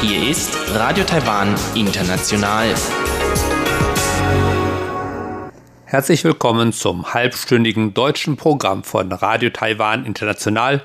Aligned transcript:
Hier 0.00 0.30
ist 0.30 0.56
Radio 0.70 1.04
Taiwan 1.04 1.54
International. 1.74 2.74
Herzlich 5.84 6.24
willkommen 6.24 6.72
zum 6.72 7.12
halbstündigen 7.12 7.92
deutschen 7.92 8.38
Programm 8.38 8.84
von 8.84 9.12
Radio 9.12 9.50
Taiwan 9.50 10.06
International. 10.06 10.82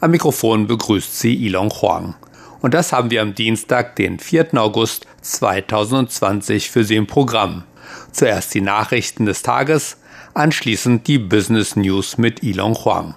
Am 0.00 0.10
Mikrofon 0.10 0.66
begrüßt 0.66 1.20
Sie 1.20 1.36
Ilon 1.46 1.70
Huang. 1.70 2.16
Und 2.60 2.74
das 2.74 2.92
haben 2.92 3.12
wir 3.12 3.22
am 3.22 3.36
Dienstag, 3.36 3.94
den 3.94 4.18
4. 4.18 4.54
August 4.54 5.06
2020 5.20 6.68
für 6.68 6.82
Sie 6.82 6.96
im 6.96 7.06
Programm. 7.06 7.62
Zuerst 8.10 8.52
die 8.54 8.60
Nachrichten 8.60 9.24
des 9.24 9.42
Tages, 9.42 9.98
anschließend 10.38 11.08
die 11.08 11.18
Business 11.18 11.74
News 11.74 12.16
mit 12.16 12.42
Ilon 12.42 12.74
Huang. 12.74 13.14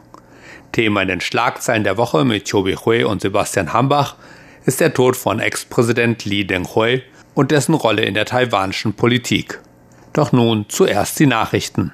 Thema 0.72 1.04
in 1.04 1.08
den 1.08 1.22
Schlagzeilen 1.22 1.84
der 1.84 1.98
Woche 1.98 2.26
mit 2.26 2.50
Chobi 2.50 2.76
Hui 2.76 3.04
und 3.04 3.22
Sebastian 3.22 3.74
Hambach 3.74 4.16
ist 4.66 4.80
der 4.80 4.94
Tod 4.94 5.16
von 5.16 5.40
Ex-Präsident 5.40 6.26
Li 6.26 6.46
Denghui 6.46 7.04
und 7.36 7.52
dessen 7.52 7.76
Rolle 7.76 8.04
in 8.04 8.16
der 8.16 8.26
taiwanischen 8.26 8.94
Politik. 8.94 9.60
Doch 10.14 10.32
nun 10.32 10.66
zuerst 10.68 11.20
die 11.20 11.28
Nachrichten. 11.28 11.94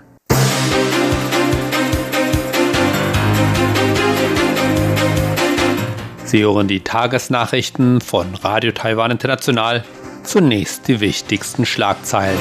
Sie 6.23 6.41
hören 6.41 6.67
die 6.67 6.81
Tagesnachrichten 6.81 8.01
von 8.01 8.35
Radio 8.35 8.71
Taiwan 8.71 9.11
International. 9.11 9.83
Zunächst 10.23 10.87
die 10.87 10.99
wichtigsten 10.99 11.65
Schlagzeilen. 11.65 12.37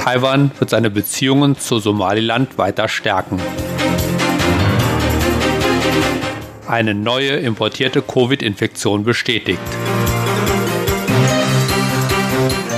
Taiwan 0.00 0.50
wird 0.58 0.70
seine 0.70 0.88
Beziehungen 0.88 1.58
zu 1.58 1.78
Somaliland 1.78 2.56
weiter 2.56 2.88
stärken. 2.88 3.38
Eine 6.66 6.94
neue 6.94 7.36
importierte 7.36 8.00
Covid-Infektion 8.00 9.04
bestätigt. 9.04 9.60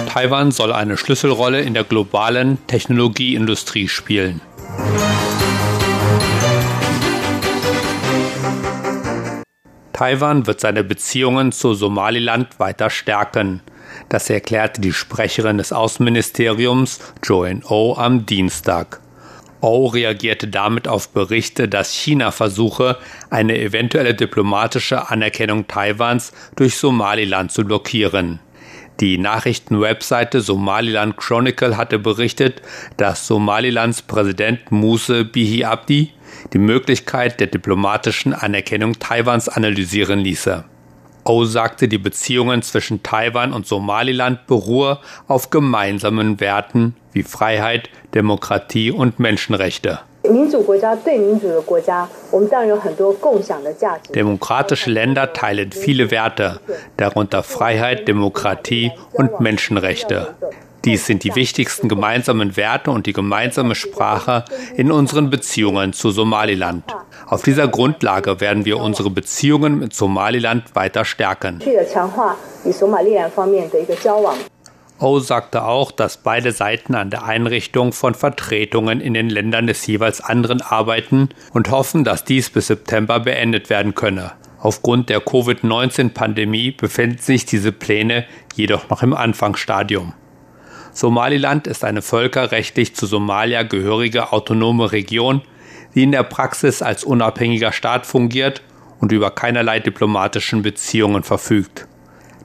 Taiwan 0.08 0.50
soll 0.50 0.72
eine 0.72 0.96
Schlüsselrolle 0.96 1.60
in 1.60 1.74
der 1.74 1.84
globalen 1.84 2.58
Technologieindustrie 2.66 3.86
spielen. 3.86 4.40
Taiwan 9.92 10.48
wird 10.48 10.58
seine 10.58 10.82
Beziehungen 10.82 11.52
zu 11.52 11.74
Somaliland 11.74 12.58
weiter 12.58 12.90
stärken. 12.90 13.60
Das 14.08 14.30
erklärte 14.30 14.80
die 14.80 14.92
Sprecherin 14.92 15.58
des 15.58 15.72
Außenministeriums 15.72 17.00
Joanne 17.22 17.62
O 17.68 17.94
am 17.96 18.26
Dienstag. 18.26 19.00
O 19.60 19.86
reagierte 19.86 20.48
damit 20.48 20.88
auf 20.88 21.10
Berichte, 21.10 21.68
dass 21.68 21.92
China 21.92 22.32
versuche, 22.32 22.98
eine 23.30 23.58
eventuelle 23.60 24.14
diplomatische 24.14 25.08
Anerkennung 25.08 25.68
Taiwans 25.68 26.32
durch 26.56 26.76
Somaliland 26.76 27.52
zu 27.52 27.64
blockieren. 27.64 28.40
Die 29.00 29.18
Nachrichtenwebseite 29.18 30.40
Somaliland 30.40 31.16
Chronicle 31.16 31.76
hatte 31.76 31.98
berichtet, 31.98 32.60
dass 32.96 33.26
Somalilands 33.26 34.02
Präsident 34.02 34.70
Muse 34.70 35.24
Bihi 35.24 35.64
Abdi 35.64 36.12
die 36.52 36.58
Möglichkeit 36.58 37.40
der 37.40 37.46
diplomatischen 37.46 38.34
Anerkennung 38.34 38.98
Taiwans 38.98 39.48
analysieren 39.48 40.18
ließe. 40.20 40.64
O 41.24 41.44
sagte, 41.44 41.86
die 41.86 41.98
Beziehungen 41.98 42.62
zwischen 42.62 43.02
Taiwan 43.02 43.52
und 43.52 43.66
Somaliland 43.66 44.46
beruhe 44.46 44.98
auf 45.28 45.50
gemeinsamen 45.50 46.40
Werten 46.40 46.96
wie 47.12 47.22
Freiheit, 47.22 47.90
Demokratie 48.14 48.90
und 48.90 49.20
Menschenrechte. 49.20 50.00
Demokratische 54.14 54.90
Länder 54.90 55.32
teilen 55.32 55.72
viele 55.72 56.10
Werte, 56.10 56.60
darunter 56.96 57.42
Freiheit, 57.42 58.08
Demokratie 58.08 58.92
und 59.12 59.40
Menschenrechte. 59.40 60.34
Dies 60.84 61.06
sind 61.06 61.22
die 61.22 61.34
wichtigsten 61.36 61.88
gemeinsamen 61.88 62.56
Werte 62.56 62.90
und 62.90 63.06
die 63.06 63.12
gemeinsame 63.12 63.76
Sprache 63.76 64.44
in 64.76 64.90
unseren 64.90 65.30
Beziehungen 65.30 65.92
zu 65.92 66.10
Somaliland. 66.10 66.84
Auf 67.26 67.42
dieser 67.42 67.68
Grundlage 67.68 68.40
werden 68.40 68.64
wir 68.64 68.78
unsere 68.78 69.10
Beziehungen 69.10 69.78
mit 69.78 69.94
Somaliland 69.94 70.74
weiter 70.74 71.04
stärken. 71.04 71.60
O 74.98 75.18
sagte 75.18 75.64
auch, 75.64 75.90
dass 75.90 76.16
beide 76.16 76.52
Seiten 76.52 76.94
an 76.94 77.10
der 77.10 77.24
Einrichtung 77.24 77.92
von 77.92 78.14
Vertretungen 78.14 79.00
in 79.00 79.14
den 79.14 79.30
Ländern 79.30 79.66
des 79.66 79.86
jeweils 79.86 80.20
anderen 80.20 80.62
arbeiten 80.62 81.28
und 81.52 81.70
hoffen, 81.70 82.04
dass 82.04 82.24
dies 82.24 82.50
bis 82.50 82.68
September 82.68 83.20
beendet 83.20 83.70
werden 83.70 83.94
könne. 83.94 84.32
Aufgrund 84.60 85.08
der 85.08 85.20
Covid-19-Pandemie 85.20 86.70
befinden 86.72 87.18
sich 87.18 87.46
diese 87.46 87.72
Pläne 87.72 88.26
jedoch 88.54 88.88
noch 88.90 89.02
im 89.02 89.12
Anfangsstadium. 89.12 90.14
Somaliland 90.92 91.66
ist 91.66 91.84
eine 91.84 92.02
völkerrechtlich 92.02 92.94
zu 92.94 93.06
Somalia 93.06 93.62
gehörige 93.62 94.32
autonome 94.32 94.92
Region, 94.92 95.40
die 95.94 96.02
in 96.02 96.12
der 96.12 96.22
Praxis 96.22 96.82
als 96.82 97.02
unabhängiger 97.02 97.72
Staat 97.72 98.06
fungiert 98.06 98.62
und 99.00 99.10
über 99.10 99.30
keinerlei 99.30 99.80
diplomatischen 99.80 100.62
Beziehungen 100.62 101.22
verfügt. 101.22 101.88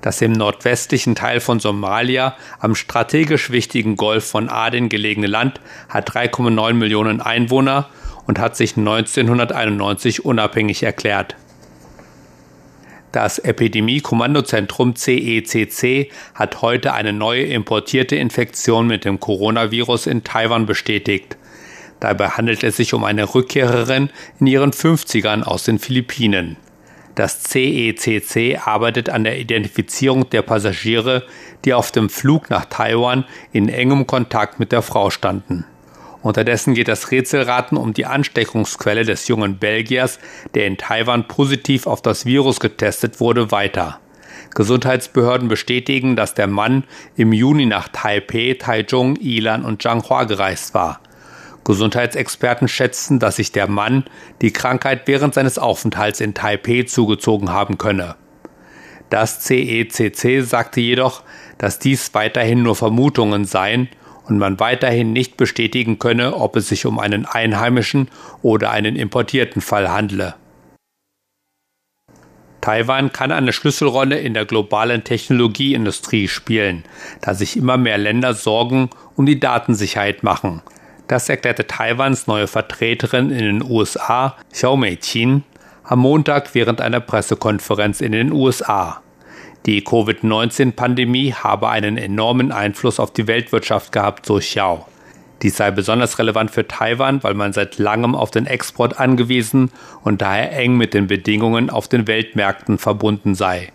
Das 0.01 0.21
im 0.21 0.31
nordwestlichen 0.31 1.15
Teil 1.15 1.39
von 1.39 1.59
Somalia 1.59 2.35
am 2.59 2.75
strategisch 2.75 3.51
wichtigen 3.51 3.97
Golf 3.97 4.25
von 4.25 4.47
Aden 4.47 4.89
gelegene 4.89 5.27
Land 5.27 5.59
hat 5.89 6.09
3,9 6.11 6.73
Millionen 6.73 7.19
Einwohner 7.19 7.89
und 8.25 8.39
hat 8.39 8.55
sich 8.55 8.77
1991 8.77 10.23
unabhängig 10.23 10.83
erklärt. 10.83 11.35
Das 13.17 13.39
Epidemie-Kommandozentrum 13.39 14.95
CECC 14.95 15.83
e 15.83 16.09
hat 16.35 16.61
heute 16.61 16.93
eine 16.93 17.13
neue 17.13 17.45
importierte 17.45 18.15
Infektion 18.15 18.85
mit 18.85 19.05
dem 19.05 19.19
Coronavirus 19.19 20.05
in 20.05 20.23
Taiwan 20.23 20.67
bestätigt. 20.67 21.35
Dabei 21.99 22.29
handelt 22.29 22.63
es 22.63 22.77
sich 22.77 22.93
um 22.93 23.03
eine 23.03 23.33
Rückkehrerin 23.33 24.11
in 24.39 24.45
ihren 24.45 24.69
50ern 24.69 25.41
aus 25.41 25.63
den 25.63 25.79
Philippinen. 25.79 26.57
Das 27.15 27.41
CECC 27.41 28.35
e 28.35 28.57
arbeitet 28.57 29.09
an 29.09 29.23
der 29.23 29.39
Identifizierung 29.39 30.29
der 30.29 30.43
Passagiere, 30.43 31.23
die 31.65 31.73
auf 31.73 31.91
dem 31.91 32.11
Flug 32.11 32.51
nach 32.51 32.65
Taiwan 32.65 33.25
in 33.51 33.67
engem 33.67 34.05
Kontakt 34.05 34.59
mit 34.59 34.71
der 34.71 34.83
Frau 34.83 35.09
standen. 35.09 35.65
Unterdessen 36.27 36.73
geht 36.73 36.89
das 36.89 37.09
Rätselraten 37.09 37.77
um 37.77 37.93
die 37.93 38.05
Ansteckungsquelle 38.05 39.05
des 39.05 39.27
jungen 39.29 39.57
Belgiers, 39.57 40.19
der 40.53 40.67
in 40.67 40.77
Taiwan 40.77 41.27
positiv 41.27 41.87
auf 41.87 42.01
das 42.01 42.25
Virus 42.25 42.59
getestet 42.59 43.19
wurde, 43.19 43.51
weiter. 43.51 43.99
Gesundheitsbehörden 44.53 45.47
bestätigen, 45.47 46.15
dass 46.15 46.33
der 46.33 46.47
Mann 46.47 46.83
im 47.15 47.31
Juni 47.31 47.65
nach 47.65 47.87
Taipei, 47.87 48.57
Taichung, 48.59 49.15
Ilan 49.15 49.63
und 49.63 49.81
Zhanghua 49.81 50.25
gereist 50.25 50.73
war. 50.73 50.99
Gesundheitsexperten 51.63 52.67
schätzen, 52.67 53.19
dass 53.19 53.37
sich 53.37 53.51
der 53.51 53.69
Mann 53.69 54.03
die 54.41 54.51
Krankheit 54.51 55.03
während 55.05 55.33
seines 55.33 55.57
Aufenthalts 55.57 56.19
in 56.19 56.33
Taipei 56.33 56.83
zugezogen 56.83 57.51
haben 57.51 57.77
könne. 57.77 58.15
Das 59.09 59.39
CECC 59.39 60.25
e 60.25 60.41
sagte 60.41 60.81
jedoch, 60.81 61.23
dass 61.57 61.79
dies 61.79 62.13
weiterhin 62.13 62.63
nur 62.63 62.75
Vermutungen 62.75 63.45
seien 63.45 63.87
und 64.27 64.37
man 64.37 64.59
weiterhin 64.59 65.13
nicht 65.13 65.37
bestätigen 65.37 65.99
könne, 65.99 66.35
ob 66.35 66.55
es 66.55 66.69
sich 66.69 66.85
um 66.85 66.99
einen 66.99 67.25
einheimischen 67.25 68.09
oder 68.41 68.71
einen 68.71 68.95
importierten 68.95 69.61
Fall 69.61 69.89
handle. 69.89 70.35
Taiwan 72.61 73.13
kann 73.13 73.31
eine 73.31 73.53
Schlüsselrolle 73.53 74.19
in 74.19 74.33
der 74.33 74.45
globalen 74.45 75.03
Technologieindustrie 75.03 76.27
spielen, 76.27 76.83
da 77.21 77.33
sich 77.33 77.55
immer 77.55 77.77
mehr 77.77 77.97
Länder 77.97 78.33
Sorgen 78.33 78.89
um 79.15 79.25
die 79.25 79.39
Datensicherheit 79.39 80.23
machen. 80.23 80.61
Das 81.07 81.29
erklärte 81.29 81.67
Taiwans 81.67 82.27
neue 82.27 82.47
Vertreterin 82.47 83.29
in 83.29 83.39
den 83.39 83.63
USA, 83.63 84.35
Xiao 84.51 84.75
Mei-Qin, 84.75 85.43
am 85.83 85.99
Montag 85.99 86.53
während 86.53 86.81
einer 86.81 86.99
Pressekonferenz 86.99 88.01
in 88.01 88.11
den 88.11 88.33
USA. 88.33 89.01
Die 89.67 89.83
Covid-19-Pandemie 89.83 91.33
habe 91.33 91.67
einen 91.67 91.97
enormen 91.97 92.53
Einfluss 92.53 93.01
auf 93.01 93.11
die 93.11 93.27
Weltwirtschaft 93.27 93.91
gehabt, 93.91 94.25
so 94.25 94.37
Xiao. 94.37 94.87
Dies 95.41 95.57
sei 95.57 95.71
besonders 95.71 96.17
relevant 96.19 96.51
für 96.51 96.65
Taiwan, 96.65 97.21
weil 97.21 97.33
man 97.33 97.51
seit 97.51 97.77
langem 97.77 98.15
auf 98.15 98.31
den 98.31 98.45
Export 98.45 98.97
angewiesen 98.97 99.71
und 100.05 100.21
daher 100.21 100.53
eng 100.53 100.77
mit 100.77 100.93
den 100.93 101.07
Bedingungen 101.07 101.69
auf 101.69 101.89
den 101.89 102.07
Weltmärkten 102.07 102.77
verbunden 102.77 103.35
sei. 103.35 103.73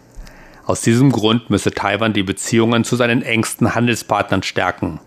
Aus 0.65 0.81
diesem 0.81 1.13
Grund 1.13 1.51
müsse 1.51 1.73
Taiwan 1.73 2.15
die 2.15 2.23
Beziehungen 2.23 2.85
zu 2.85 2.97
seinen 2.97 3.21
engsten 3.21 3.75
Handelspartnern 3.75 4.43
stärken. 4.43 4.99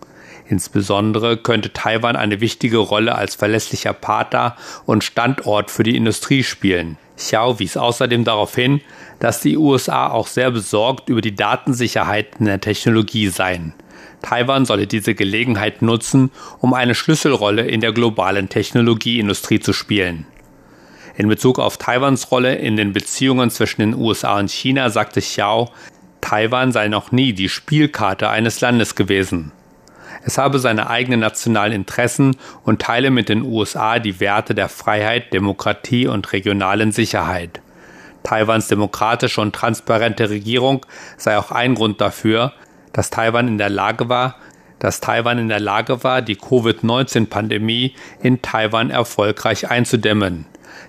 Insbesondere 0.48 1.36
könnte 1.36 1.72
Taiwan 1.72 2.14
eine 2.14 2.40
wichtige 2.40 2.78
Rolle 2.78 3.16
als 3.16 3.34
verlässlicher 3.34 3.92
Partner 3.92 4.54
und 4.84 5.02
Standort 5.02 5.72
für 5.72 5.82
die 5.82 5.96
Industrie 5.96 6.44
spielen. 6.44 6.96
Xiao 7.16 7.58
wies 7.58 7.76
außerdem 7.76 8.24
darauf 8.24 8.54
hin, 8.54 8.80
dass 9.18 9.40
die 9.40 9.56
USA 9.56 10.08
auch 10.08 10.26
sehr 10.26 10.50
besorgt 10.50 11.08
über 11.08 11.20
die 11.20 11.34
Datensicherheit 11.34 12.36
in 12.38 12.46
der 12.46 12.60
Technologie 12.60 13.28
seien. 13.28 13.72
Taiwan 14.22 14.64
solle 14.64 14.86
diese 14.86 15.14
Gelegenheit 15.14 15.82
nutzen, 15.82 16.30
um 16.60 16.74
eine 16.74 16.94
Schlüsselrolle 16.94 17.66
in 17.66 17.80
der 17.80 17.92
globalen 17.92 18.48
Technologieindustrie 18.48 19.60
zu 19.60 19.72
spielen. 19.72 20.26
In 21.16 21.28
Bezug 21.28 21.58
auf 21.58 21.78
Taiwans 21.78 22.30
Rolle 22.30 22.56
in 22.56 22.76
den 22.76 22.92
Beziehungen 22.92 23.50
zwischen 23.50 23.80
den 23.80 23.94
USA 23.94 24.38
und 24.38 24.50
China 24.50 24.90
sagte 24.90 25.20
Xiao, 25.20 25.70
Taiwan 26.20 26.72
sei 26.72 26.88
noch 26.88 27.12
nie 27.12 27.32
die 27.32 27.48
Spielkarte 27.48 28.28
eines 28.28 28.60
Landes 28.60 28.96
gewesen. 28.96 29.52
Es 30.26 30.38
habe 30.38 30.58
seine 30.58 30.90
eigenen 30.90 31.20
nationalen 31.20 31.72
Interessen 31.72 32.36
und 32.64 32.82
teile 32.82 33.12
mit 33.12 33.28
den 33.28 33.42
USA 33.42 34.00
die 34.00 34.18
Werte 34.18 34.56
der 34.56 34.68
Freiheit, 34.68 35.32
Demokratie 35.32 36.08
und 36.08 36.32
regionalen 36.32 36.90
Sicherheit. 36.90 37.60
Taiwans 38.24 38.66
demokratische 38.66 39.40
und 39.40 39.54
transparente 39.54 40.28
Regierung 40.28 40.84
sei 41.16 41.38
auch 41.38 41.52
ein 41.52 41.76
Grund 41.76 42.00
dafür, 42.00 42.52
dass 42.92 43.10
Taiwan 43.10 43.46
in 43.46 43.56
der 43.56 43.70
Lage 43.70 44.08
war, 44.08 44.34
dass 44.80 45.00
Taiwan 45.00 45.38
in 45.38 45.48
der 45.48 45.60
Lage 45.60 46.02
war, 46.02 46.22
die 46.22 46.34
Covid-19-Pandemie 46.34 47.94
in 48.20 48.42
Taiwan 48.42 48.90
erfolgreich 48.90 49.70
einzudämmen. 49.70 50.46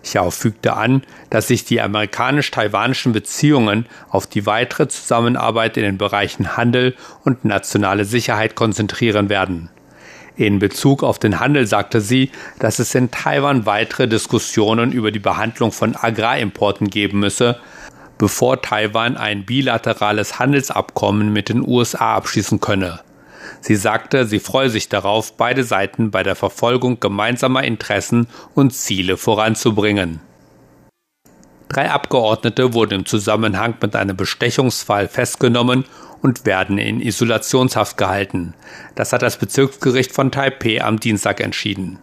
Xiao 0.07 0.31
fügte 0.31 0.75
an, 0.75 1.03
dass 1.29 1.47
sich 1.47 1.65
die 1.65 1.81
amerikanisch-taiwanischen 1.81 3.11
Beziehungen 3.13 3.85
auf 4.09 4.27
die 4.27 4.45
weitere 4.45 4.87
Zusammenarbeit 4.87 5.77
in 5.77 5.83
den 5.83 5.97
Bereichen 5.97 6.57
Handel 6.57 6.95
und 7.23 7.45
nationale 7.45 8.05
Sicherheit 8.05 8.55
konzentrieren 8.55 9.29
werden. 9.29 9.69
In 10.35 10.59
Bezug 10.59 11.03
auf 11.03 11.17
den 11.17 11.39
Handel 11.39 11.65
sagte 11.65 11.99
sie, 11.99 12.31
dass 12.59 12.77
es 12.79 12.93
in 12.93 13.09
Taiwan 13.09 13.65
weitere 13.65 14.07
Diskussionen 14.07 14.91
über 14.91 15.11
die 15.11 15.19
Behandlung 15.19 15.71
von 15.71 15.95
Agrarimporten 15.95 16.89
geben 16.89 17.19
müsse, 17.19 17.59
bevor 18.19 18.61
Taiwan 18.61 19.17
ein 19.17 19.45
bilaterales 19.45 20.37
Handelsabkommen 20.37 21.33
mit 21.33 21.49
den 21.49 21.67
USA 21.67 22.15
abschließen 22.15 22.59
könne. 22.59 22.99
Sie 23.61 23.75
sagte, 23.75 24.25
sie 24.25 24.39
freue 24.39 24.69
sich 24.69 24.89
darauf, 24.89 25.35
beide 25.35 25.63
Seiten 25.63 26.11
bei 26.11 26.23
der 26.23 26.35
Verfolgung 26.35 26.99
gemeinsamer 26.99 27.63
Interessen 27.63 28.27
und 28.55 28.73
Ziele 28.73 29.17
voranzubringen. 29.17 30.21
Drei 31.69 31.91
Abgeordnete 31.91 32.73
wurden 32.73 32.99
im 32.99 33.05
Zusammenhang 33.05 33.75
mit 33.81 33.95
einem 33.95 34.15
Bestechungsfall 34.15 35.07
festgenommen 35.07 35.83
und 36.21 36.45
werden 36.45 36.77
in 36.77 37.01
Isolationshaft 37.01 37.97
gehalten. 37.97 38.53
Das 38.95 39.13
hat 39.13 39.21
das 39.21 39.37
Bezirksgericht 39.37 40.11
von 40.11 40.31
Taipeh 40.31 40.79
am 40.79 40.99
Dienstag 40.99 41.41
entschieden. 41.41 41.99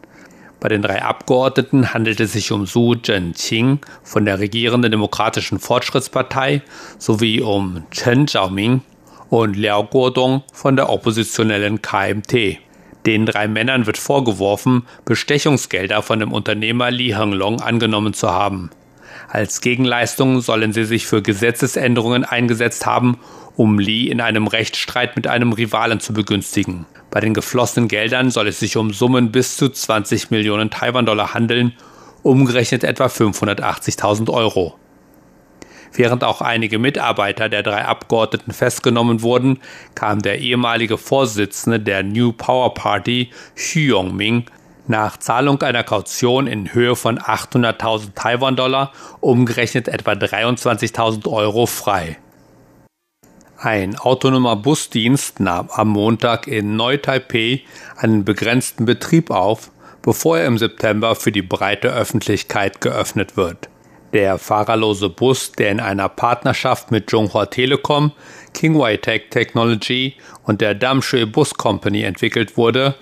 Bei 0.61 0.69
den 0.69 0.83
drei 0.83 1.03
Abgeordneten 1.03 1.93
handelt 1.93 2.21
es 2.21 2.33
sich 2.33 2.51
um 2.53 2.67
Su 2.67 2.95
Zhenqing 2.95 3.81
von 4.03 4.25
der 4.25 4.39
regierenden 4.39 4.93
Demokratischen 4.93 5.59
Fortschrittspartei 5.59 6.63
sowie 6.99 7.43
um 7.43 7.85
Chen 7.91 8.27
Zhaoming 8.27 8.83
und 9.29 9.57
Liao 9.57 9.85
Guodong 9.85 10.43
von 10.53 10.77
der 10.77 10.91
oppositionellen 10.91 11.83
KMT. 11.83 12.59
Den 13.07 13.27
drei 13.27 13.49
Männern 13.49 13.87
wird 13.87 13.99
vorgeworfen, 13.99 14.87
Bestechungsgelder 15.05 16.03
von 16.03 16.21
dem 16.21 16.33
Unternehmer 16.33 16.91
Li 16.91 17.11
Henglong 17.11 17.61
angenommen 17.61 18.15
zu 18.15 18.31
haben. 18.31 18.71
Als 19.29 19.61
Gegenleistung 19.61 20.41
sollen 20.41 20.73
sie 20.73 20.85
sich 20.85 21.07
für 21.07 21.23
Gesetzesänderungen 21.23 22.25
eingesetzt 22.25 22.87
haben, 22.87 23.19
um 23.57 23.79
Li 23.79 24.09
in 24.09 24.21
einem 24.21 24.47
Rechtsstreit 24.47 25.17
mit 25.17 25.27
einem 25.27 25.53
Rivalen 25.53 26.01
zu 26.01 26.13
begünstigen. 26.13 26.87
Bei 27.11 27.21
den 27.21 27.35
geflossenen 27.35 27.89
Geldern 27.89 28.31
soll 28.31 28.49
es 28.49 28.59
sich 28.59 28.77
um 28.77 28.93
Summen 28.93 29.33
bis 29.33 29.57
zu 29.57 29.69
20 29.69 30.31
Millionen 30.31 30.71
Taiwan-Dollar 30.71 31.35
handeln, 31.35 31.75
umgerechnet 32.23 32.85
etwa 32.85 33.07
580.000 33.07 34.31
Euro. 34.31 34.75
Während 35.95 36.25
auch 36.25 36.41
einige 36.41 36.79
Mitarbeiter 36.79 37.49
der 37.49 37.63
drei 37.63 37.85
Abgeordneten 37.85 38.53
festgenommen 38.53 39.23
wurden, 39.23 39.61
kam 39.95 40.21
der 40.23 40.41
ehemalige 40.41 40.99
Vorsitzende 40.99 41.79
der 41.79 42.03
New 42.03 42.33
Power 42.33 42.75
Party, 42.75 43.31
Xu 43.55 43.79
Yongming, 43.79 44.47
nach 44.89 45.17
Zahlung 45.17 45.63
einer 45.63 45.85
Kaution 45.85 46.47
in 46.47 46.75
Höhe 46.75 46.97
von 46.97 47.19
800.000 47.19 48.15
Taiwan-Dollar, 48.15 48.93
umgerechnet 49.21 49.89
etwa 49.89 50.13
23.000 50.13 51.31
Euro, 51.31 51.67
frei. 51.67 52.19
Ein 53.57 53.97
autonomer 53.97 54.57
Busdienst 54.57 55.41
nahm 55.41 55.71
am 55.71 55.89
Montag 55.89 56.49
in 56.49 56.77
Neu-Taipei 56.77 57.63
einen 57.97 58.25
begrenzten 58.25 58.85
Betrieb 58.85 59.31
auf, 59.31 59.71
bevor 60.03 60.39
er 60.39 60.47
im 60.47 60.59
September 60.59 61.15
für 61.15 61.33
die 61.33 61.41
breite 61.41 61.89
Öffentlichkeit 61.89 62.83
geöffnet 62.83 63.39
wird. 63.39 63.71
Der 64.15 64.39
fahrerlose 64.39 65.09
Bus, 65.09 65.51
der 65.51 65.73
in 65.73 65.81
einer 65.81 66.09
Partnerschaft 66.09 66.93
mit 66.93 67.11
Zhonghua 67.11 67.47
Telekom, 67.47 68.13
Kingway 68.55 68.97
Tech 68.97 69.23
Technology 69.31 70.15
und 70.45 70.61
der 70.61 70.77
Damshui 70.77 71.27
Bus 71.27 71.55
Company 71.55 72.05
entwickelt 72.05 72.57
wurde, 72.57 72.95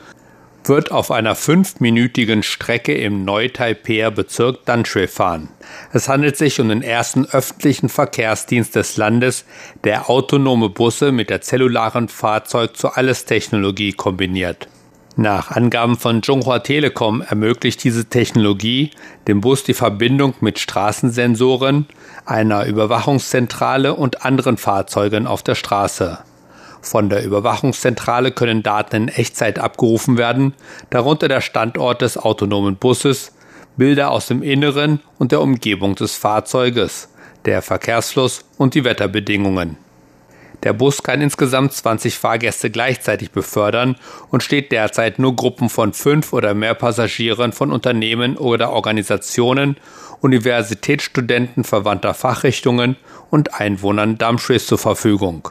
wird 0.65 0.91
auf 0.91 1.11
einer 1.11 1.35
fünfminütigen 1.35 2.43
Strecke 2.43 2.95
im 2.95 3.27
Neu-Taipeier 3.27 4.11
Bezirk 4.11 4.65
Danshui 4.65 5.07
fahren. 5.07 5.51
Es 5.93 6.09
handelt 6.09 6.39
sich 6.39 6.59
um 6.61 6.71
den 6.71 6.81
ersten 6.81 7.27
öffentlichen 7.27 7.91
Verkehrsdienst 7.91 8.75
des 8.75 8.97
Landes, 8.97 9.45
der 9.85 10.09
autonome 10.09 10.71
Busse 10.71 11.13
mit 11.13 11.29
der 11.29 11.43
zellularen 11.43 12.09
Fahrzeug 12.09 12.75
zur 12.75 12.97
Alles-Technologie 12.97 13.93
kombiniert. 13.93 14.67
Nach 15.17 15.51
Angaben 15.51 15.97
von 15.97 16.23
Zhonghua 16.23 16.61
Telekom 16.61 17.21
ermöglicht 17.21 17.85
diese 17.85 18.07
Technologie 18.07 18.93
dem 19.29 19.43
Bus 19.43 19.63
die 19.63 19.75
Verbindung 19.75 20.33
mit 20.41 20.59
Straßensensoren, 20.59 21.87
einer 22.25 22.65
Überwachungszentrale 22.65 23.95
und 23.95 24.25
anderen 24.25 24.57
Fahrzeugen 24.57 25.27
auf 25.27 25.43
der 25.43 25.55
Straße. 25.55 26.19
Von 26.81 27.11
der 27.11 27.25
Überwachungszentrale 27.25 28.33
können 28.33 28.63
Daten 28.63 28.97
in 28.97 29.09
Echtzeit 29.09 29.59
abgerufen 29.59 30.17
werden, 30.17 30.55
darunter 30.89 31.29
der 31.29 31.43
Standort 31.43 32.01
des 32.01 32.17
autonomen 32.17 32.77
Busses, 32.77 33.33
Bilder 33.77 34.11
aus 34.11 34.29
dem 34.29 34.43
Inneren 34.43 35.01
und 35.19 35.31
der 35.31 35.43
Umgebung 35.43 35.95
des 35.95 36.17
Fahrzeuges, 36.17 37.11
der 37.45 37.61
Verkehrsfluss 37.61 38.47
und 38.57 38.75
die 38.75 38.85
Wetterbedingungen. 38.85 39.77
Der 40.63 40.73
Bus 40.73 41.03
kann 41.03 41.21
insgesamt 41.21 41.73
20 41.73 42.17
Fahrgäste 42.17 42.71
gleichzeitig 42.71 43.33
befördern 43.33 43.97
und 44.31 44.43
steht 44.43 44.71
derzeit 44.71 45.19
nur 45.19 45.35
Gruppen 45.35 45.69
von 45.69 45.93
fünf 45.93 46.33
oder 46.33 46.55
mehr 46.55 46.75
Passagieren 46.75 47.53
von 47.53 47.73
Unternehmen 47.73 48.37
oder 48.37 48.71
Organisationen, 48.71 49.77
Universitätsstudenten 50.21 51.65
verwandter 51.65 52.15
Fachrichtungen 52.15 52.97
und 53.31 53.61
Einwohnern 53.61 54.19
Damschwes 54.19 54.67
zur 54.67 54.79
Verfügung. 54.79 55.49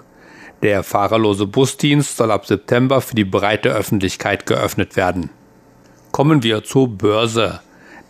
Der 0.61 0.83
fahrerlose 0.83 1.45
Busdienst 1.45 2.15
soll 2.15 2.31
ab 2.31 2.45
September 2.45 3.01
für 3.01 3.15
die 3.15 3.25
breite 3.25 3.69
Öffentlichkeit 3.69 4.45
geöffnet 4.45 4.95
werden. 4.95 5.29
Kommen 6.11 6.43
wir 6.43 6.63
zur 6.63 6.87
Börse. 6.87 7.61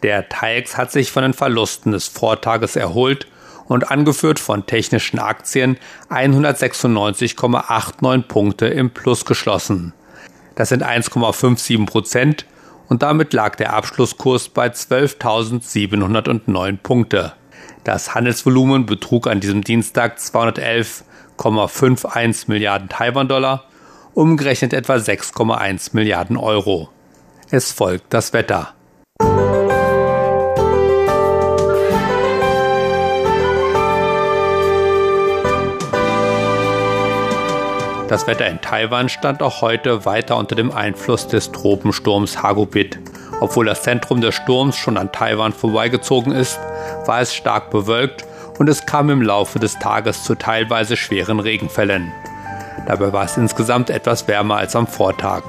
Der 0.04 0.30
TAIEX 0.30 0.78
hat 0.78 0.92
sich 0.92 1.12
von 1.12 1.24
den 1.24 1.34
Verlusten 1.34 1.94
des 1.94 2.08
Vortages 2.08 2.76
erholt 2.76 3.28
und 3.72 3.90
angeführt 3.90 4.38
von 4.40 4.66
technischen 4.66 5.20
Aktien 5.20 5.78
196,89 6.10 8.24
Punkte 8.24 8.68
im 8.68 8.90
Plus 8.90 9.24
geschlossen. 9.24 9.94
Das 10.56 10.68
sind 10.70 10.84
1,57 10.84 11.86
Prozent 11.86 12.46
und 12.90 13.02
damit 13.02 13.32
lag 13.32 13.56
der 13.56 13.72
Abschlusskurs 13.74 14.50
bei 14.50 14.68
12.709 14.68 16.80
Punkte. 16.84 17.32
Das 17.86 18.14
Handelsvolumen 18.14 18.86
betrug 18.86 19.28
an 19.28 19.40
diesem 19.40 19.64
Dienstag 19.64 20.18
211,51 20.18 22.44
Milliarden 22.48 22.90
Taiwan-Dollar, 22.90 23.64
umgerechnet 24.14 24.74
etwa 24.74 24.96
6,1 24.96 25.92
Milliarden 25.94 26.36
Euro. 26.36 26.90
Es 27.50 27.72
folgt 27.72 28.14
das 28.14 28.34
Wetter. 28.34 28.74
Das 38.12 38.28
Wetter 38.28 38.46
in 38.46 38.60
Taiwan 38.60 39.08
stand 39.08 39.42
auch 39.42 39.62
heute 39.62 40.04
weiter 40.04 40.36
unter 40.36 40.54
dem 40.54 40.70
Einfluss 40.70 41.30
des 41.30 41.54
Tropensturms 41.54 42.44
Hagobit. 42.44 43.00
Obwohl 43.40 43.68
das 43.68 43.84
Zentrum 43.84 44.20
des 44.20 44.36
Sturms 44.36 44.76
schon 44.76 44.98
an 44.98 45.14
Taiwan 45.14 45.54
vorbeigezogen 45.54 46.34
ist, 46.34 46.60
war 47.06 47.22
es 47.22 47.34
stark 47.34 47.72
bewölkt 47.72 48.26
und 48.60 48.68
es 48.68 48.86
kam 48.86 49.10
im 49.10 49.22
Laufe 49.22 49.60
des 49.60 49.80
Tages 49.80 50.26
zu 50.26 50.36
teilweise 50.36 50.98
schweren 50.98 51.40
Regenfällen. 51.40 52.12
Dabei 52.86 53.14
war 53.14 53.24
es 53.24 53.38
insgesamt 53.38 53.90
etwas 53.90 54.28
wärmer 54.28 54.58
als 54.58 54.76
am 54.76 54.88
Vortag. 54.88 55.44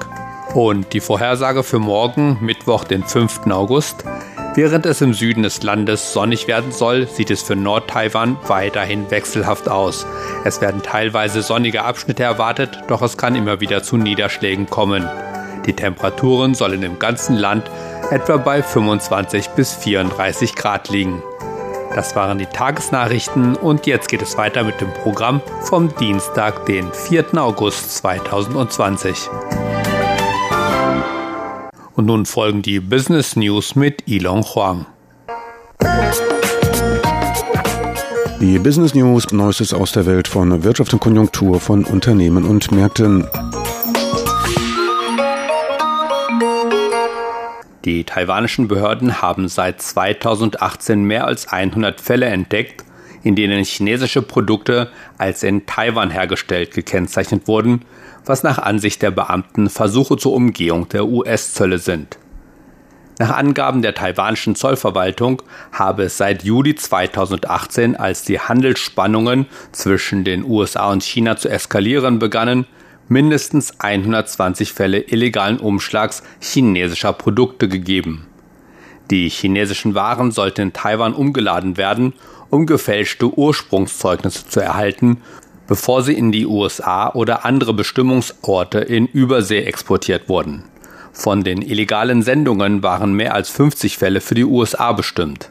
Und 0.53 0.93
die 0.93 1.01
Vorhersage 1.01 1.63
für 1.63 1.79
morgen, 1.79 2.37
Mittwoch, 2.39 2.85
den 2.85 3.03
5. 3.03 3.41
August, 3.47 4.05
Während 4.55 4.85
es 4.85 5.01
im 5.01 5.15
Süden 5.15 5.41
des 5.41 5.63
Landes 5.63 6.13
sonnig 6.13 6.47
werden 6.47 6.71
soll, 6.71 7.07
sieht 7.07 7.31
es 7.31 7.41
für 7.41 7.55
Nord-Taiwan 7.55 8.37
weiterhin 8.47 9.09
wechselhaft 9.09 9.67
aus. 9.67 10.05
Es 10.45 10.61
werden 10.61 10.83
teilweise 10.83 11.41
sonnige 11.41 11.83
Abschnitte 11.83 12.21
erwartet, 12.21 12.77
doch 12.87 13.01
es 13.01 13.17
kann 13.17 13.35
immer 13.35 13.61
wieder 13.61 13.81
zu 13.81 13.97
Niederschlägen 13.97 14.69
kommen. 14.69 15.09
Die 15.65 15.73
Temperaturen 15.73 16.53
sollen 16.53 16.83
im 16.83 16.99
ganzen 16.99 17.35
Land 17.35 17.63
etwa 18.11 18.37
bei 18.37 18.61
25 18.61 19.49
bis 19.49 19.73
34 19.73 20.53
Grad 20.55 20.87
liegen. 20.89 21.23
Das 21.95 22.15
waren 22.15 22.37
die 22.37 22.45
Tagesnachrichten 22.45 23.55
und 23.55 23.87
jetzt 23.87 24.07
geht 24.07 24.21
es 24.21 24.37
weiter 24.37 24.63
mit 24.63 24.81
dem 24.81 24.93
Programm 24.93 25.41
vom 25.61 25.95
Dienstag, 25.95 26.67
den 26.67 26.91
4. 26.93 27.37
August 27.37 27.97
2020. 27.97 29.29
Und 31.95 32.05
nun 32.07 32.25
folgen 32.25 32.63
die 32.63 32.79
Business 32.79 33.35
News 33.35 33.75
mit 33.75 34.07
Ilon 34.07 34.41
Huang. 34.43 34.87
Die 38.41 38.57
Business 38.57 38.95
News, 38.95 39.31
Neuestes 39.31 39.73
aus 39.73 39.91
der 39.91 40.07
Welt 40.07 40.27
von 40.27 40.63
Wirtschaft 40.63 40.91
und 40.93 40.99
Konjunktur 40.99 41.59
von 41.59 41.85
Unternehmen 41.85 42.45
und 42.45 42.71
Märkten. 42.71 43.27
Die 47.85 48.03
taiwanischen 48.05 48.67
Behörden 48.67 49.21
haben 49.21 49.47
seit 49.47 49.81
2018 49.81 51.03
mehr 51.03 51.27
als 51.27 51.47
100 51.49 52.01
Fälle 52.01 52.25
entdeckt, 52.25 52.83
in 53.21 53.35
denen 53.35 53.63
chinesische 53.63 54.23
Produkte 54.23 54.89
als 55.19 55.43
in 55.43 55.67
Taiwan 55.67 56.09
hergestellt 56.09 56.73
gekennzeichnet 56.73 57.47
wurden, 57.47 57.85
was 58.25 58.43
nach 58.43 58.59
Ansicht 58.59 59.01
der 59.01 59.11
Beamten 59.11 59.69
Versuche 59.69 60.17
zur 60.17 60.33
Umgehung 60.33 60.89
der 60.89 61.05
US-Zölle 61.05 61.79
sind. 61.79 62.17
Nach 63.19 63.37
Angaben 63.37 63.81
der 63.81 63.93
taiwanischen 63.93 64.55
Zollverwaltung 64.55 65.41
habe 65.71 66.03
es 66.03 66.17
seit 66.17 66.43
Juli 66.43 66.75
2018, 66.75 67.95
als 67.95 68.23
die 68.23 68.39
Handelsspannungen 68.39 69.45
zwischen 69.71 70.23
den 70.23 70.43
USA 70.43 70.91
und 70.91 71.03
China 71.03 71.37
zu 71.37 71.47
eskalieren 71.47 72.17
begannen, 72.17 72.65
mindestens 73.07 73.79
120 73.79 74.73
Fälle 74.73 74.99
illegalen 74.99 75.59
Umschlags 75.59 76.23
chinesischer 76.39 77.13
Produkte 77.13 77.67
gegeben. 77.67 78.25
Die 79.11 79.29
chinesischen 79.29 79.93
Waren 79.93 80.31
sollten 80.31 80.61
in 80.61 80.73
Taiwan 80.73 81.13
umgeladen 81.13 81.77
werden, 81.77 82.13
um 82.49 82.65
gefälschte 82.65 83.37
Ursprungszeugnisse 83.37 84.47
zu 84.47 84.59
erhalten, 84.59 85.21
bevor 85.67 86.03
sie 86.03 86.13
in 86.13 86.31
die 86.31 86.45
USA 86.45 87.11
oder 87.13 87.45
andere 87.45 87.73
Bestimmungsorte 87.73 88.79
in 88.79 89.07
Übersee 89.07 89.63
exportiert 89.63 90.29
wurden. 90.29 90.63
Von 91.11 91.43
den 91.43 91.61
illegalen 91.61 92.21
Sendungen 92.23 92.83
waren 92.83 93.13
mehr 93.13 93.35
als 93.35 93.49
50 93.49 93.97
Fälle 93.97 94.21
für 94.21 94.35
die 94.35 94.45
USA 94.45 94.91
bestimmt. 94.93 95.49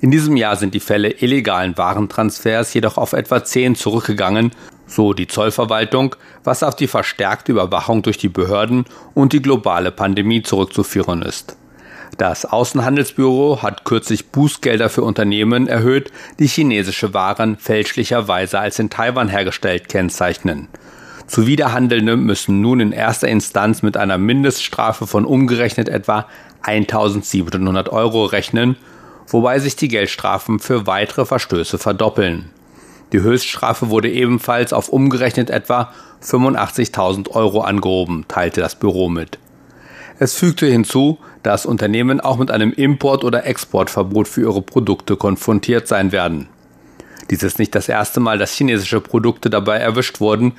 In 0.00 0.10
diesem 0.10 0.36
Jahr 0.36 0.56
sind 0.56 0.74
die 0.74 0.80
Fälle 0.80 1.10
illegalen 1.10 1.76
Warentransfers 1.76 2.72
jedoch 2.74 2.96
auf 2.96 3.12
etwa 3.12 3.44
10 3.44 3.74
zurückgegangen 3.74 4.52
so 4.90 5.12
die 5.12 5.26
Zollverwaltung, 5.26 6.16
was 6.44 6.62
auf 6.62 6.76
die 6.76 6.88
verstärkte 6.88 7.52
Überwachung 7.52 8.02
durch 8.02 8.18
die 8.18 8.28
Behörden 8.28 8.84
und 9.14 9.32
die 9.32 9.42
globale 9.42 9.92
Pandemie 9.92 10.42
zurückzuführen 10.42 11.22
ist. 11.22 11.56
Das 12.18 12.44
Außenhandelsbüro 12.44 13.62
hat 13.62 13.84
kürzlich 13.84 14.28
Bußgelder 14.28 14.88
für 14.88 15.02
Unternehmen 15.02 15.66
erhöht, 15.66 16.12
die 16.38 16.46
chinesische 16.46 17.14
Waren 17.14 17.56
fälschlicherweise 17.56 18.58
als 18.58 18.78
in 18.78 18.90
Taiwan 18.90 19.28
hergestellt 19.28 19.88
kennzeichnen. 19.88 20.68
Zuwiderhandelnde 21.26 22.16
müssen 22.16 22.60
nun 22.60 22.80
in 22.80 22.92
erster 22.92 23.28
Instanz 23.28 23.82
mit 23.82 23.96
einer 23.96 24.18
Mindeststrafe 24.18 25.06
von 25.06 25.24
umgerechnet 25.24 25.88
etwa 25.88 26.26
1700 26.62 27.88
Euro 27.90 28.24
rechnen, 28.24 28.76
wobei 29.28 29.60
sich 29.60 29.76
die 29.76 29.88
Geldstrafen 29.88 30.58
für 30.58 30.86
weitere 30.88 31.24
Verstöße 31.24 31.78
verdoppeln. 31.78 32.50
Die 33.12 33.20
Höchststrafe 33.20 33.90
wurde 33.90 34.10
ebenfalls 34.10 34.72
auf 34.72 34.88
umgerechnet 34.88 35.50
etwa 35.50 35.92
85.000 36.22 37.30
Euro 37.30 37.60
angehoben, 37.60 38.24
teilte 38.28 38.60
das 38.60 38.74
Büro 38.74 39.08
mit. 39.08 39.38
Es 40.18 40.34
fügte 40.34 40.66
hinzu, 40.66 41.18
dass 41.42 41.66
Unternehmen 41.66 42.20
auch 42.20 42.36
mit 42.36 42.50
einem 42.50 42.72
Import- 42.72 43.24
oder 43.24 43.46
Exportverbot 43.46 44.28
für 44.28 44.42
ihre 44.42 44.62
Produkte 44.62 45.16
konfrontiert 45.16 45.88
sein 45.88 46.12
werden. 46.12 46.48
Dies 47.30 47.42
ist 47.42 47.58
nicht 47.58 47.74
das 47.74 47.88
erste 47.88 48.20
Mal, 48.20 48.38
dass 48.38 48.54
chinesische 48.54 49.00
Produkte 49.00 49.50
dabei 49.50 49.78
erwischt 49.78 50.20
wurden. 50.20 50.54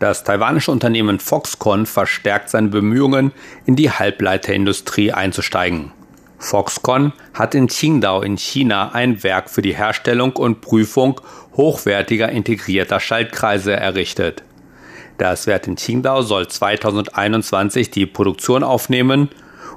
Das 0.00 0.24
taiwanische 0.24 0.70
Unternehmen 0.70 1.18
Foxconn 1.18 1.86
verstärkt 1.86 2.50
seine 2.50 2.68
Bemühungen, 2.68 3.32
in 3.64 3.76
die 3.76 3.90
Halbleiterindustrie 3.90 5.12
einzusteigen. 5.12 5.92
Foxconn 6.38 7.12
hat 7.32 7.54
in 7.54 7.68
Qingdao 7.68 8.20
in 8.20 8.36
China 8.36 8.90
ein 8.92 9.22
Werk 9.22 9.48
für 9.48 9.62
die 9.62 9.74
Herstellung 9.74 10.32
und 10.32 10.60
Prüfung 10.60 11.20
hochwertiger 11.56 12.28
integrierter 12.28 13.00
Schaltkreise 13.00 13.72
errichtet. 13.72 14.42
Das 15.18 15.46
Werk 15.46 15.66
in 15.66 15.76
Qingdao 15.76 16.22
soll 16.22 16.48
2021 16.48 17.90
die 17.90 18.06
Produktion 18.06 18.64
aufnehmen 18.64 19.28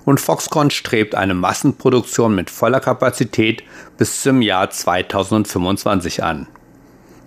und 0.05 0.19
Foxconn 0.19 0.71
strebt 0.71 1.15
eine 1.15 1.33
Massenproduktion 1.33 2.33
mit 2.33 2.49
voller 2.49 2.79
Kapazität 2.79 3.63
bis 3.97 4.21
zum 4.21 4.41
Jahr 4.41 4.69
2025 4.69 6.23
an. 6.23 6.47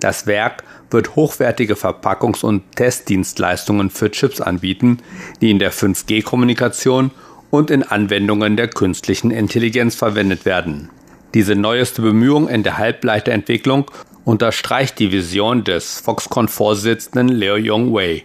Das 0.01 0.27
Werk 0.27 0.65
wird 0.91 1.15
hochwertige 1.15 1.75
Verpackungs- 1.75 2.43
und 2.43 2.75
Testdienstleistungen 2.75 3.91
für 3.91 4.11
Chips 4.11 4.41
anbieten, 4.41 4.99
die 5.41 5.51
in 5.51 5.59
der 5.59 5.73
5G-Kommunikation 5.73 7.11
und 7.51 7.71
in 7.71 7.83
Anwendungen 7.83 8.57
der 8.57 8.69
künstlichen 8.69 9.31
Intelligenz 9.31 9.95
verwendet 9.95 10.47
werden. 10.47 10.89
Diese 11.35 11.55
neueste 11.55 12.03
Bemühung 12.03 12.49
in 12.49 12.63
der 12.63 12.79
Halbleiterentwicklung 12.79 13.91
unterstreicht 14.25 14.99
die 14.99 15.13
Vision 15.13 15.65
des 15.65 16.01
Foxconn-Vorsitzenden 16.01 17.29
Leo 17.29 17.57
Yong-wei. 17.57 18.25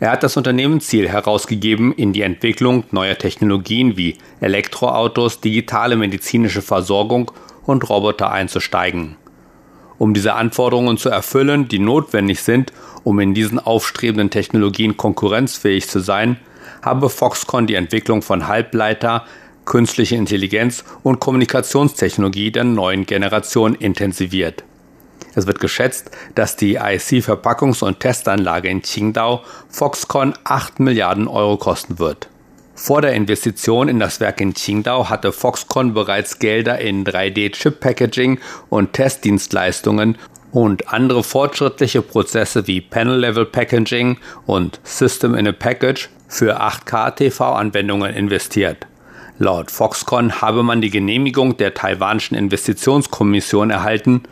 Er 0.00 0.10
hat 0.10 0.22
das 0.22 0.36
Unternehmensziel 0.36 1.08
herausgegeben, 1.08 1.92
in 1.92 2.12
die 2.12 2.22
Entwicklung 2.22 2.84
neuer 2.90 3.16
Technologien 3.16 3.96
wie 3.96 4.18
Elektroautos, 4.40 5.40
digitale 5.40 5.96
medizinische 5.96 6.60
Versorgung 6.60 7.30
und 7.64 7.88
Roboter 7.88 8.32
einzusteigen. 8.32 9.16
Um 9.98 10.14
diese 10.14 10.34
Anforderungen 10.34 10.98
zu 10.98 11.08
erfüllen, 11.08 11.68
die 11.68 11.78
notwendig 11.78 12.42
sind, 12.42 12.72
um 13.04 13.20
in 13.20 13.34
diesen 13.34 13.60
aufstrebenden 13.60 14.30
Technologien 14.30 14.96
konkurrenzfähig 14.96 15.88
zu 15.88 16.00
sein, 16.00 16.38
habe 16.82 17.08
Foxconn 17.08 17.68
die 17.68 17.76
Entwicklung 17.76 18.22
von 18.22 18.48
Halbleiter, 18.48 19.24
künstliche 19.64 20.16
Intelligenz 20.16 20.84
und 21.04 21.20
Kommunikationstechnologie 21.20 22.50
der 22.50 22.64
neuen 22.64 23.06
Generation 23.06 23.76
intensiviert. 23.76 24.64
Es 25.34 25.46
wird 25.46 25.60
geschätzt, 25.60 26.10
dass 26.34 26.56
die 26.56 26.76
IC-Verpackungs- 26.76 27.82
und 27.82 28.00
Testanlage 28.00 28.68
in 28.68 28.82
Qingdao 28.82 29.42
Foxconn 29.68 30.34
8 30.44 30.80
Milliarden 30.80 31.28
Euro 31.28 31.56
kosten 31.56 31.98
wird. 31.98 32.28
Vor 32.74 33.02
der 33.02 33.12
Investition 33.12 33.88
in 33.88 34.00
das 34.00 34.20
Werk 34.20 34.40
in 34.40 34.54
Qingdao 34.54 35.08
hatte 35.08 35.32
Foxconn 35.32 35.94
bereits 35.94 36.38
Gelder 36.38 36.78
in 36.78 37.04
3D-Chip-Packaging 37.04 38.40
und 38.70 38.92
Testdienstleistungen 38.94 40.18
und 40.52 40.88
andere 40.88 41.22
fortschrittliche 41.22 42.02
Prozesse 42.02 42.66
wie 42.66 42.80
Panel-Level 42.80 43.46
Packaging 43.46 44.18
und 44.46 44.80
System 44.84 45.34
in 45.34 45.48
a 45.48 45.52
Package 45.52 46.10
für 46.28 46.60
8K-TV-Anwendungen 46.60 48.14
investiert. 48.14 48.86
Laut 49.38 49.70
Foxconn 49.70 50.40
habe 50.40 50.62
man 50.62 50.80
die 50.80 50.90
Genehmigung 50.90 51.56
der 51.56 51.74
taiwanischen 51.74 52.36
Investitionskommission 52.36 53.70
erhalten, 53.70 54.22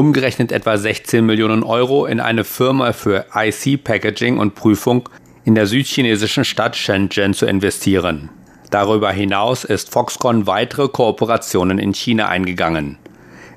umgerechnet 0.00 0.50
etwa 0.50 0.76
16 0.76 1.24
Millionen 1.24 1.62
Euro 1.62 2.06
in 2.06 2.18
eine 2.18 2.42
Firma 2.42 2.92
für 2.92 3.26
IC-Packaging 3.32 4.38
und 4.38 4.56
Prüfung 4.56 5.08
in 5.44 5.54
der 5.54 5.66
südchinesischen 5.66 6.44
Stadt 6.44 6.74
Shenzhen 6.74 7.32
zu 7.32 7.46
investieren. 7.46 8.28
Darüber 8.70 9.12
hinaus 9.12 9.62
ist 9.62 9.92
Foxconn 9.92 10.48
weitere 10.48 10.88
Kooperationen 10.88 11.78
in 11.78 11.94
China 11.94 12.26
eingegangen. 12.26 12.98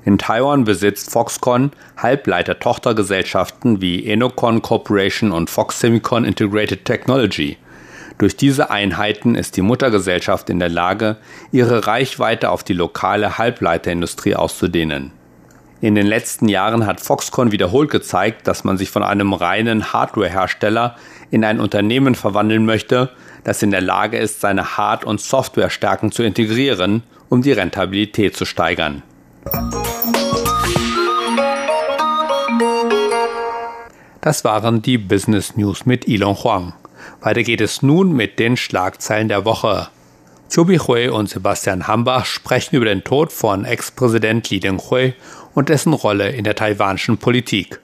In 0.04 0.16
Taiwan 0.16 0.62
besitzt 0.62 1.10
Foxconn 1.10 1.72
Halbleiter-Tochtergesellschaften 1.96 3.80
wie 3.80 4.06
Enocon 4.06 4.62
Corporation 4.62 5.32
und 5.32 5.50
Fox 5.50 5.80
Semicon 5.80 6.24
Integrated 6.24 6.84
Technology. 6.84 7.56
Durch 8.18 8.36
diese 8.36 8.70
Einheiten 8.70 9.34
ist 9.34 9.56
die 9.56 9.62
Muttergesellschaft 9.62 10.50
in 10.50 10.60
der 10.60 10.68
Lage, 10.68 11.16
ihre 11.50 11.88
Reichweite 11.88 12.50
auf 12.50 12.62
die 12.62 12.74
lokale 12.74 13.38
Halbleiterindustrie 13.38 14.36
auszudehnen. 14.36 15.17
In 15.80 15.94
den 15.94 16.08
letzten 16.08 16.48
Jahren 16.48 16.86
hat 16.86 17.00
Foxconn 17.00 17.52
wiederholt 17.52 17.90
gezeigt, 17.90 18.48
dass 18.48 18.64
man 18.64 18.76
sich 18.76 18.90
von 18.90 19.04
einem 19.04 19.32
reinen 19.32 19.92
Hardwarehersteller 19.92 20.96
in 21.30 21.44
ein 21.44 21.60
Unternehmen 21.60 22.16
verwandeln 22.16 22.66
möchte, 22.66 23.10
das 23.44 23.62
in 23.62 23.70
der 23.70 23.80
Lage 23.80 24.18
ist, 24.18 24.40
seine 24.40 24.76
Hard- 24.76 25.04
und 25.04 25.20
Softwarestärken 25.20 26.10
zu 26.10 26.24
integrieren, 26.24 27.04
um 27.28 27.42
die 27.42 27.52
Rentabilität 27.52 28.36
zu 28.36 28.44
steigern. 28.44 29.04
Das 34.20 34.42
waren 34.42 34.82
die 34.82 34.98
Business 34.98 35.56
News 35.56 35.86
mit 35.86 36.08
Ilon 36.08 36.42
Huang. 36.42 36.72
Weiter 37.20 37.44
geht 37.44 37.60
es 37.60 37.82
nun 37.82 38.12
mit 38.12 38.40
den 38.40 38.56
Schlagzeilen 38.56 39.28
der 39.28 39.44
Woche. 39.44 39.88
Chobi 40.52 40.78
Hui 40.78 41.08
und 41.08 41.28
Sebastian 41.28 41.86
Hambach 41.86 42.24
sprechen 42.24 42.76
über 42.76 42.86
den 42.86 43.04
Tod 43.04 43.32
von 43.32 43.66
Ex-Präsident 43.66 44.48
Li 44.48 44.60
Denghui 44.60 45.12
und 45.58 45.68
dessen 45.70 45.92
Rolle 45.92 46.30
in 46.30 46.44
der 46.44 46.54
taiwanischen 46.54 47.18
Politik. 47.18 47.80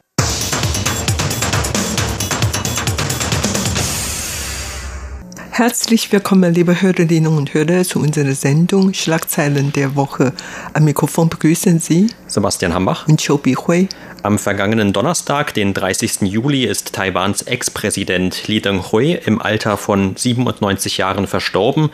Herzlich 5.56 6.11
willkommen, 6.11 6.52
liebe 6.52 6.82
Hörerinnen 6.82 7.38
und 7.38 7.54
Hörer, 7.54 7.84
zu 7.84 8.00
unserer 8.00 8.34
Sendung 8.34 8.92
Schlagzeilen 8.92 9.73
der 9.73 9.94
Woche. 9.94 10.32
Am 10.73 10.82
Mikrofon 10.82 11.28
begrüßen 11.28 11.78
Sie 11.78 12.08
Sebastian 12.26 12.75
Hambach 12.75 13.06
und 13.06 13.25
Chobi 13.25 13.54
Hui. 13.54 13.88
Am 14.25 14.38
vergangenen 14.38 14.92
Donnerstag, 14.92 15.54
den 15.54 15.75
30. 15.75 16.23
Juli, 16.23 16.64
ist 16.64 16.94
Taiwans 16.94 17.42
Ex-Präsident 17.42 18.49
Li 18.49 18.61
Denghui 18.61 19.20
im 19.25 19.40
Alter 19.40 19.76
von 19.76 20.16
97 20.16 20.96
Jahren 20.96 21.28
verstorben. 21.28 21.90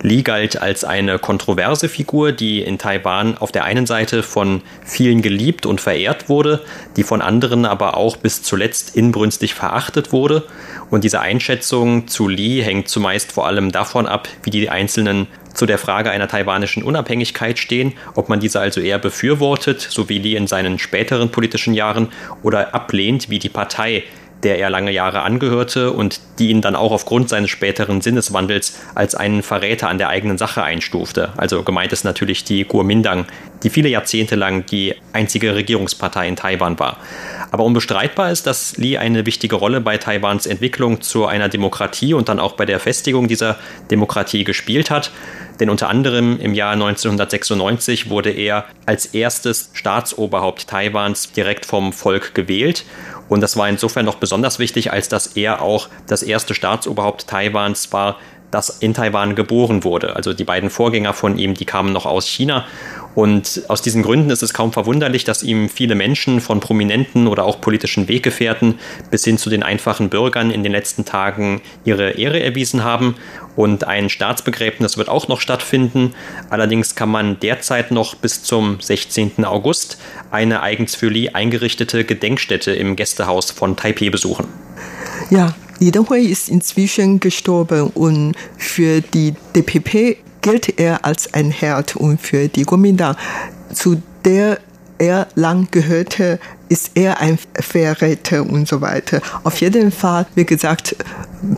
Li 0.00 0.22
galt 0.22 0.60
als 0.60 0.82
eine 0.82 1.20
kontroverse 1.20 1.88
Figur, 1.88 2.32
die 2.32 2.62
in 2.62 2.78
Taiwan 2.78 3.38
auf 3.38 3.52
der 3.52 3.64
einen 3.64 3.86
Seite 3.86 4.24
von 4.24 4.62
vielen 4.82 5.20
geliebt 5.22 5.66
und 5.66 5.80
verehrt 5.80 6.28
wurde, 6.28 6.64
die 6.96 7.04
von 7.04 7.20
anderen 7.20 7.66
aber 7.66 7.96
auch 7.96 8.16
bis 8.16 8.42
zuletzt 8.42 8.96
inbrünstig 8.96 9.54
verachtet 9.54 10.10
wurde. 10.10 10.42
Und 10.90 11.04
diese 11.04 11.20
Einschätzung 11.20 12.08
zu 12.08 12.28
Li 12.28 12.62
hängt 12.62 12.88
zumeist 13.04 13.32
vor 13.32 13.46
allem 13.46 13.70
davon 13.70 14.06
ab, 14.06 14.28
wie 14.44 14.50
die 14.50 14.70
Einzelnen 14.70 15.26
zu 15.52 15.66
der 15.66 15.76
Frage 15.76 16.10
einer 16.10 16.26
taiwanischen 16.26 16.82
Unabhängigkeit 16.82 17.58
stehen, 17.58 17.92
ob 18.14 18.30
man 18.30 18.40
diese 18.40 18.60
also 18.60 18.80
eher 18.80 18.98
befürwortet, 18.98 19.82
so 19.82 20.08
wie 20.08 20.18
Li 20.18 20.36
in 20.36 20.46
seinen 20.46 20.78
späteren 20.78 21.28
politischen 21.28 21.74
Jahren, 21.74 22.08
oder 22.42 22.74
ablehnt, 22.74 23.28
wie 23.28 23.38
die 23.38 23.50
Partei, 23.50 24.04
der 24.42 24.58
er 24.58 24.70
lange 24.70 24.90
Jahre 24.90 25.20
angehörte 25.20 25.90
und 25.92 26.20
die 26.38 26.48
ihn 26.48 26.62
dann 26.62 26.76
auch 26.76 26.92
aufgrund 26.92 27.28
seines 27.28 27.50
späteren 27.50 28.00
Sinneswandels 28.00 28.78
als 28.94 29.14
einen 29.14 29.42
Verräter 29.42 29.90
an 29.90 29.98
der 29.98 30.08
eigenen 30.08 30.38
Sache 30.38 30.62
einstufte. 30.62 31.34
Also 31.36 31.62
gemeint 31.62 31.92
ist 31.92 32.04
natürlich 32.04 32.42
die 32.44 32.64
Kuomintang, 32.64 33.26
die 33.64 33.70
viele 33.70 33.88
Jahrzehnte 33.88 34.36
lang 34.36 34.66
die 34.66 34.94
einzige 35.12 35.54
Regierungspartei 35.54 36.28
in 36.28 36.36
Taiwan 36.36 36.78
war. 36.78 36.98
Aber 37.50 37.64
unbestreitbar 37.64 38.30
ist, 38.30 38.46
dass 38.46 38.76
Li 38.76 38.98
eine 38.98 39.26
wichtige 39.26 39.56
Rolle 39.56 39.80
bei 39.80 39.96
Taiwans 39.96 40.46
Entwicklung 40.46 41.00
zu 41.00 41.26
einer 41.26 41.48
Demokratie 41.48 42.14
und 42.14 42.28
dann 42.28 42.38
auch 42.38 42.52
bei 42.52 42.66
der 42.66 42.78
Festigung 42.78 43.26
dieser 43.26 43.56
Demokratie 43.90 44.44
gespielt 44.44 44.90
hat. 44.90 45.10
Denn 45.60 45.70
unter 45.70 45.88
anderem 45.88 46.38
im 46.40 46.52
Jahr 46.52 46.72
1996 46.72 48.10
wurde 48.10 48.30
er 48.30 48.64
als 48.86 49.06
erstes 49.06 49.70
Staatsoberhaupt 49.72 50.66
Taiwans 50.66 51.32
direkt 51.32 51.64
vom 51.64 51.92
Volk 51.92 52.34
gewählt. 52.34 52.84
Und 53.28 53.40
das 53.40 53.56
war 53.56 53.68
insofern 53.68 54.04
noch 54.04 54.16
besonders 54.16 54.58
wichtig, 54.58 54.92
als 54.92 55.08
dass 55.08 55.28
er 55.28 55.62
auch 55.62 55.88
das 56.06 56.22
erste 56.22 56.54
Staatsoberhaupt 56.54 57.26
Taiwans 57.28 57.92
war, 57.92 58.18
das 58.50 58.70
in 58.70 58.94
Taiwan 58.94 59.34
geboren 59.34 59.84
wurde. 59.84 60.16
Also 60.16 60.32
die 60.32 60.44
beiden 60.44 60.70
Vorgänger 60.70 61.12
von 61.12 61.38
ihm, 61.38 61.54
die 61.54 61.64
kamen 61.64 61.92
noch 61.92 62.06
aus 62.06 62.26
China. 62.28 62.66
Und 63.14 63.62
aus 63.68 63.82
diesen 63.82 64.02
Gründen 64.02 64.30
ist 64.30 64.42
es 64.42 64.52
kaum 64.52 64.72
verwunderlich, 64.72 65.24
dass 65.24 65.42
ihm 65.42 65.68
viele 65.68 65.94
Menschen 65.94 66.40
von 66.40 66.60
prominenten 66.60 67.26
oder 67.26 67.44
auch 67.44 67.60
politischen 67.60 68.08
Weggefährten 68.08 68.74
bis 69.10 69.24
hin 69.24 69.38
zu 69.38 69.50
den 69.50 69.62
einfachen 69.62 70.08
Bürgern 70.08 70.50
in 70.50 70.62
den 70.62 70.72
letzten 70.72 71.04
Tagen 71.04 71.60
ihre 71.84 72.12
Ehre 72.12 72.40
erwiesen 72.40 72.82
haben. 72.82 73.14
Und 73.56 73.84
ein 73.84 74.10
Staatsbegräbnis 74.10 74.98
wird 74.98 75.08
auch 75.08 75.28
noch 75.28 75.40
stattfinden. 75.40 76.14
Allerdings 76.50 76.96
kann 76.96 77.08
man 77.08 77.38
derzeit 77.38 77.92
noch 77.92 78.16
bis 78.16 78.42
zum 78.42 78.80
16. 78.80 79.44
August 79.44 79.98
eine 80.32 80.62
eigens 80.62 80.96
für 80.96 81.08
Li 81.08 81.28
eingerichtete 81.28 82.04
Gedenkstätte 82.04 82.72
im 82.72 82.96
Gästehaus 82.96 83.52
von 83.52 83.76
Taipei 83.76 84.10
besuchen. 84.10 84.46
Ja, 85.30 85.54
Li 85.78 85.90
Denghui 85.92 86.26
ist 86.26 86.48
inzwischen 86.48 87.20
gestorben 87.20 87.90
und 87.94 88.34
für 88.58 89.00
die 89.00 89.34
DPP 89.54 90.23
gilt 90.44 90.78
er 90.78 91.06
als 91.06 91.32
ein 91.32 91.50
Herd 91.50 91.96
und 91.96 92.20
für 92.20 92.48
die 92.48 92.64
Kuomintang, 92.64 93.16
zu 93.72 94.02
der 94.26 94.58
er 94.98 95.26
lang 95.34 95.68
gehörte, 95.70 96.38
ist 96.68 96.90
er 96.94 97.20
ein 97.20 97.38
Verräter 97.58 98.42
und 98.42 98.68
so 98.68 98.82
weiter. 98.82 99.22
Auf 99.42 99.60
jeden 99.62 99.90
Fall, 99.90 100.26
wie 100.34 100.44
gesagt, 100.44 100.96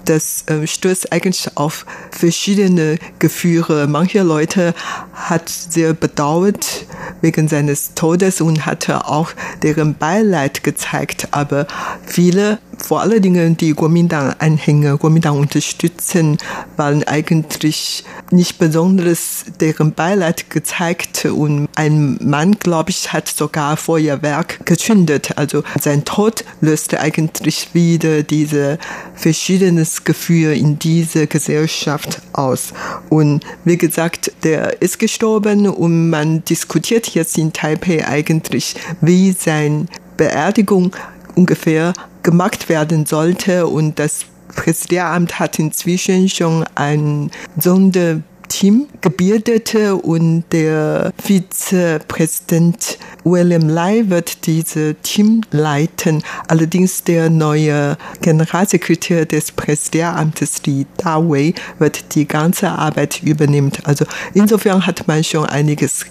das 0.05 0.45
äh, 0.47 0.67
stößt 0.67 1.13
eigentlich 1.13 1.49
auf 1.57 1.85
verschiedene 2.13 2.99
Gefühle. 3.19 3.89
Manche 3.89 4.23
Leute 4.23 4.73
hat 5.13 5.49
sehr 5.49 5.93
bedauert 5.93 6.87
wegen 7.23 7.49
seines 7.49 7.95
Todes 7.95 8.41
und 8.41 8.67
hatte 8.67 9.09
auch 9.09 9.31
deren 9.63 9.97
Beileid 9.97 10.63
gezeigt, 10.63 11.29
aber 11.33 11.67
viele 12.05 12.59
vor 12.79 13.01
allen 13.01 13.23
Dingen 13.23 13.57
die 13.57 13.75
Kuomintang-Anhänger, 13.75 14.99
Kuomintang 14.99 15.39
unterstützen, 15.39 16.39
waren 16.77 17.03
eigentlich 17.05 18.05
nicht 18.31 18.59
besonders 18.59 19.45
deren 19.61 19.93
Beileid 19.93 20.51
gezeigt 20.51 21.25
und 21.25 21.69
ein 21.75 22.19
Mann, 22.23 22.59
glaube 22.59 22.91
ich, 22.91 23.13
hat 23.13 23.29
sogar 23.29 23.77
Feuerwerk 23.77 24.65
gezündet. 24.67 25.37
Also 25.37 25.63
sein 25.81 26.05
Tod 26.05 26.45
löste 26.61 27.01
eigentlich 27.01 27.71
wieder 27.73 28.23
diese 28.23 28.79
verschiedenes 29.15 30.05
Gefühl 30.05 30.57
in 30.57 30.79
dieser 30.79 31.27
Gesellschaft 31.27 32.21
aus. 32.33 32.73
Und 33.09 33.45
wie 33.65 33.79
gesagt, 33.79 34.33
der 34.43 34.83
ist 34.83 34.99
gestorben 34.99 35.69
und 35.69 36.11
man 36.11 36.45
diskutiert 36.45 37.09
jetzt 37.09 37.39
in 37.39 37.53
Taipei 37.53 38.07
eigentlich, 38.07 38.75
wie 39.01 39.33
seine 39.33 39.87
Beerdigung 40.17 40.95
ungefähr 41.35 41.93
gemacht 42.27 42.69
werden 42.69 43.07
sollte. 43.07 43.69
Und 43.69 43.99
das 43.99 44.27
Präsidialamt 44.55 45.39
hat 45.39 45.59
inzwischen 45.59 46.29
schon 46.29 46.65
ein 46.75 47.31
Sonderteam 47.57 48.87
gebildet 49.01 49.75
und 50.03 50.45
der 50.51 51.13
Vizepräsident 51.23 52.99
William 53.23 53.69
Lai 53.69 54.05
wird 54.09 54.47
dieses 54.47 54.97
Team 55.03 55.43
leiten. 55.53 56.23
Allerdings 56.49 57.05
der 57.05 57.31
neue 57.31 57.97
Generalsekretär 58.23 59.25
des 59.25 59.53
Präsidialamtes, 59.53 60.63
Li 60.65 60.87
Dawei, 60.97 61.55
wird 61.79 62.15
die 62.17 62.27
ganze 62.27 62.71
Arbeit 62.71 63.23
übernehmen. 63.23 63.71
Also 63.85 64.05
insofern 64.35 64.85
hat 64.85 65.07
man 65.07 65.23
schon 65.23 65.47
einiges 65.47 66.07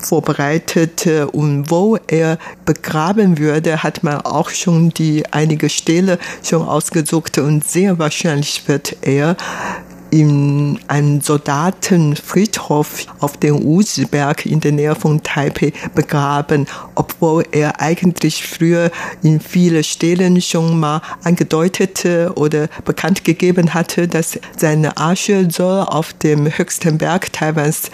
vorbereitet 0.00 1.06
und 1.32 1.70
wo 1.70 1.96
er 2.06 2.38
begraben 2.64 3.38
würde, 3.38 3.82
hat 3.82 4.02
man 4.02 4.20
auch 4.22 4.50
schon 4.50 4.90
die 4.90 5.24
einige 5.30 5.68
Stelle 5.68 6.18
schon 6.42 6.62
ausgesucht 6.62 7.38
und 7.38 7.66
sehr 7.66 7.98
wahrscheinlich 7.98 8.66
wird 8.68 8.96
er 9.02 9.36
in 10.10 10.78
einem 10.88 11.20
Soldatenfriedhof 11.20 13.06
auf 13.20 13.36
dem 13.36 13.64
Uziberg 13.64 14.44
in 14.46 14.60
der 14.60 14.72
Nähe 14.72 14.94
von 14.94 15.22
Taipei 15.22 15.72
begraben, 15.94 16.66
obwohl 16.94 17.44
er 17.52 17.80
eigentlich 17.80 18.46
früher 18.46 18.90
in 19.22 19.40
vielen 19.40 19.84
Stellen 19.84 20.40
schon 20.40 20.78
mal 20.80 21.00
angedeutet 21.22 22.04
oder 22.34 22.68
bekannt 22.84 23.24
gegeben 23.24 23.72
hatte, 23.74 24.08
dass 24.08 24.38
seine 24.56 24.96
Asche 24.96 25.48
soll 25.50 25.82
auf 25.82 26.12
dem 26.12 26.46
höchsten 26.46 26.98
Berg 26.98 27.32
Taiwans 27.32 27.90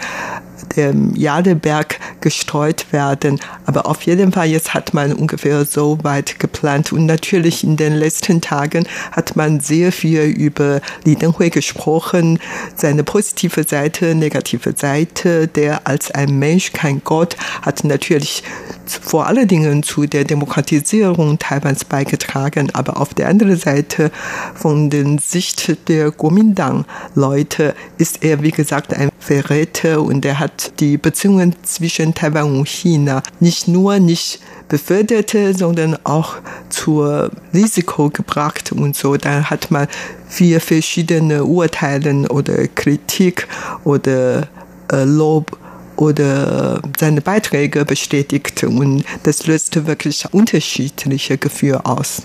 dem 0.75 1.15
Jadeberg 1.15 1.99
gestreut 2.21 2.91
werden. 2.91 3.39
Aber 3.65 3.85
auf 3.85 4.01
jeden 4.03 4.31
Fall, 4.31 4.47
jetzt 4.47 4.73
hat 4.73 4.93
man 4.93 5.13
ungefähr 5.13 5.65
so 5.65 5.97
weit 6.03 6.39
geplant. 6.39 6.91
Und 6.91 7.05
natürlich 7.05 7.63
in 7.63 7.77
den 7.77 7.93
letzten 7.93 8.41
Tagen 8.41 8.87
hat 9.11 9.35
man 9.35 9.59
sehr 9.59 9.91
viel 9.91 10.23
über 10.23 10.81
Li 11.05 11.15
Denghui 11.15 11.49
gesprochen, 11.49 12.39
seine 12.75 13.03
positive 13.03 13.63
Seite, 13.63 14.15
negative 14.15 14.73
Seite, 14.75 15.47
der 15.47 15.87
als 15.87 16.11
ein 16.11 16.37
Mensch, 16.39 16.73
kein 16.73 17.01
Gott, 17.03 17.35
hat 17.61 17.83
natürlich 17.83 18.43
vor 18.85 19.27
allen 19.27 19.47
Dingen 19.47 19.83
zu 19.83 20.05
der 20.05 20.23
Demokratisierung 20.23 21.39
Taiwans 21.39 21.85
beigetragen. 21.85 22.69
Aber 22.73 22.99
auf 22.99 23.13
der 23.13 23.27
anderen 23.27 23.57
Seite, 23.57 24.11
von 24.55 24.89
der 24.89 25.05
Sicht 25.19 25.87
der 25.87 26.11
Kuomintang-Leute, 26.11 27.75
ist 27.97 28.23
er, 28.23 28.41
wie 28.41 28.51
gesagt, 28.51 28.93
ein 28.93 29.09
Verräter 29.19 30.01
und 30.01 30.25
er 30.25 30.39
hat 30.39 30.56
die 30.79 30.97
Beziehungen 30.97 31.55
zwischen 31.63 32.13
Taiwan 32.13 32.59
und 32.59 32.67
China 32.67 33.21
nicht 33.39 33.67
nur 33.67 33.99
nicht 33.99 34.39
beförderte, 34.69 35.53
sondern 35.53 35.97
auch 36.03 36.35
zur 36.69 37.31
Risiko 37.53 38.09
gebracht 38.09 38.71
und 38.71 38.95
so. 38.95 39.17
Da 39.17 39.49
hat 39.49 39.71
man 39.71 39.87
vier 40.27 40.59
verschiedene 40.61 41.43
Urteile 41.43 42.27
oder 42.29 42.67
Kritik 42.67 43.47
oder 43.83 44.47
äh, 44.91 45.03
Lob 45.03 45.57
oder 45.95 46.81
seine 46.97 47.21
Beiträge 47.21 47.83
bestätigt 47.85 48.63
und 48.63 49.03
das 49.23 49.47
löste 49.47 49.87
wirklich 49.87 50.25
unterschiedliche 50.31 51.37
Gefühle 51.37 51.85
aus. 51.85 52.23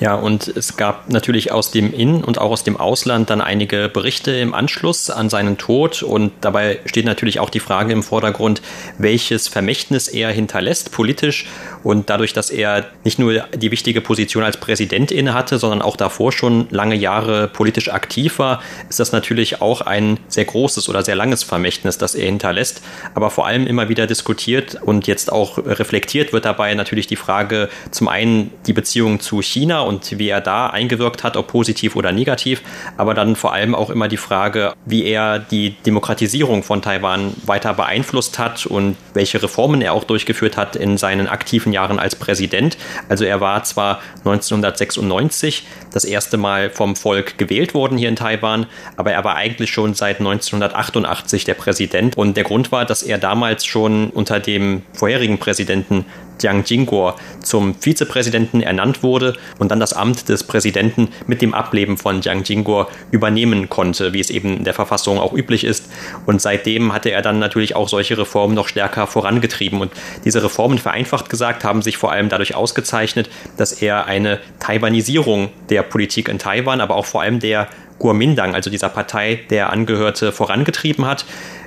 Ja, 0.00 0.16
und 0.16 0.48
es 0.48 0.76
gab 0.76 1.08
natürlich 1.08 1.52
aus 1.52 1.70
dem 1.70 1.92
In- 1.92 2.24
und 2.24 2.38
auch 2.38 2.50
aus 2.50 2.64
dem 2.64 2.76
Ausland 2.76 3.30
dann 3.30 3.40
einige 3.40 3.88
Berichte 3.88 4.32
im 4.32 4.52
Anschluss 4.52 5.08
an 5.08 5.30
seinen 5.30 5.56
Tod. 5.56 6.02
Und 6.02 6.32
dabei 6.40 6.80
steht 6.84 7.04
natürlich 7.04 7.38
auch 7.38 7.48
die 7.48 7.60
Frage 7.60 7.92
im 7.92 8.02
Vordergrund, 8.02 8.60
welches 8.98 9.46
Vermächtnis 9.46 10.08
er 10.08 10.30
hinterlässt 10.30 10.90
politisch. 10.90 11.46
Und 11.84 12.10
dadurch, 12.10 12.32
dass 12.32 12.50
er 12.50 12.86
nicht 13.04 13.18
nur 13.18 13.44
die 13.54 13.70
wichtige 13.70 14.00
Position 14.00 14.42
als 14.42 14.56
Präsident 14.56 15.12
innehatte, 15.12 15.58
sondern 15.58 15.82
auch 15.82 15.96
davor 15.96 16.32
schon 16.32 16.66
lange 16.70 16.96
Jahre 16.96 17.46
politisch 17.46 17.90
aktiv 17.90 18.38
war, 18.38 18.62
ist 18.88 18.98
das 18.98 19.12
natürlich 19.12 19.60
auch 19.60 19.80
ein 19.82 20.18
sehr 20.26 20.44
großes 20.44 20.88
oder 20.88 21.02
sehr 21.02 21.14
langes 21.14 21.44
Vermächtnis, 21.44 21.98
das 21.98 22.14
er 22.14 22.26
hinterlässt. 22.26 22.82
Aber 23.14 23.30
vor 23.30 23.46
allem 23.46 23.66
immer 23.66 23.88
wieder 23.88 24.06
diskutiert 24.06 24.78
und 24.82 25.06
jetzt 25.06 25.30
auch 25.30 25.58
reflektiert 25.58 26.32
wird 26.32 26.46
dabei 26.46 26.74
natürlich 26.74 27.06
die 27.06 27.16
Frage 27.16 27.68
zum 27.90 28.08
einen 28.08 28.50
die 28.66 28.72
Beziehung 28.72 29.20
zu 29.20 29.40
China 29.40 29.83
und 29.84 30.18
wie 30.18 30.28
er 30.28 30.40
da 30.40 30.68
eingewirkt 30.68 31.24
hat, 31.24 31.36
ob 31.36 31.48
positiv 31.48 31.96
oder 31.96 32.12
negativ, 32.12 32.62
aber 32.96 33.14
dann 33.14 33.36
vor 33.36 33.52
allem 33.52 33.74
auch 33.74 33.90
immer 33.90 34.08
die 34.08 34.16
Frage, 34.16 34.74
wie 34.84 35.04
er 35.04 35.38
die 35.38 35.70
Demokratisierung 35.86 36.62
von 36.62 36.82
Taiwan 36.82 37.32
weiter 37.44 37.74
beeinflusst 37.74 38.38
hat 38.38 38.66
und 38.66 38.96
welche 39.12 39.42
Reformen 39.42 39.82
er 39.82 39.92
auch 39.92 40.04
durchgeführt 40.04 40.56
hat 40.56 40.76
in 40.76 40.98
seinen 40.98 41.28
aktiven 41.28 41.72
Jahren 41.72 41.98
als 41.98 42.16
Präsident. 42.16 42.76
Also 43.08 43.24
er 43.24 43.40
war 43.40 43.64
zwar 43.64 44.00
1996 44.24 45.66
das 45.92 46.04
erste 46.04 46.36
Mal 46.36 46.70
vom 46.70 46.96
Volk 46.96 47.38
gewählt 47.38 47.74
worden 47.74 47.98
hier 47.98 48.08
in 48.08 48.16
Taiwan, 48.16 48.66
aber 48.96 49.12
er 49.12 49.24
war 49.24 49.36
eigentlich 49.36 49.70
schon 49.70 49.94
seit 49.94 50.18
1988 50.18 51.44
der 51.44 51.54
Präsident 51.54 52.16
und 52.16 52.36
der 52.36 52.44
Grund 52.44 52.72
war, 52.72 52.84
dass 52.84 53.02
er 53.02 53.18
damals 53.18 53.64
schon 53.64 54.10
unter 54.10 54.40
dem 54.40 54.82
vorherigen 54.92 55.38
Präsidenten 55.38 56.04
Jiang 56.40 56.64
Jingguo 56.64 57.14
zum 57.40 57.74
Vizepräsidenten 57.74 58.60
ernannt 58.60 59.02
wurde 59.02 59.34
und 59.58 59.70
dann 59.70 59.80
das 59.80 59.92
Amt 59.92 60.28
des 60.28 60.44
Präsidenten 60.44 61.08
mit 61.26 61.42
dem 61.42 61.54
Ableben 61.54 61.96
von 61.96 62.20
Jiang 62.20 62.44
Jingguo 62.44 62.86
übernehmen 63.10 63.68
konnte, 63.68 64.12
wie 64.12 64.20
es 64.20 64.30
eben 64.30 64.58
in 64.58 64.64
der 64.64 64.74
Verfassung 64.74 65.18
auch 65.18 65.32
üblich 65.32 65.64
ist. 65.64 65.90
Und 66.26 66.40
seitdem 66.40 66.92
hatte 66.92 67.10
er 67.10 67.22
dann 67.22 67.38
natürlich 67.38 67.76
auch 67.76 67.88
solche 67.88 68.18
Reformen 68.18 68.54
noch 68.54 68.68
stärker 68.68 69.06
vorangetrieben. 69.06 69.80
Und 69.80 69.92
diese 70.24 70.42
Reformen, 70.42 70.78
vereinfacht 70.78 71.30
gesagt, 71.30 71.64
haben 71.64 71.82
sich 71.82 71.96
vor 71.96 72.12
allem 72.12 72.28
dadurch 72.28 72.54
ausgezeichnet, 72.54 73.30
dass 73.56 73.72
er 73.72 74.06
eine 74.06 74.40
Taiwanisierung 74.60 75.50
der 75.70 75.82
Politik 75.82 76.28
in 76.28 76.38
Taiwan, 76.38 76.80
aber 76.80 76.96
auch 76.96 77.06
vor 77.06 77.22
allem 77.22 77.40
der 77.40 77.68
Kuomintang, 77.98 78.54
also 78.54 78.70
dieser 78.70 78.88
Partei, 78.88 79.40
der 79.50 79.70
angehörte, 79.70 80.32
vorangetrieben 80.32 81.06
hat. 81.06 81.24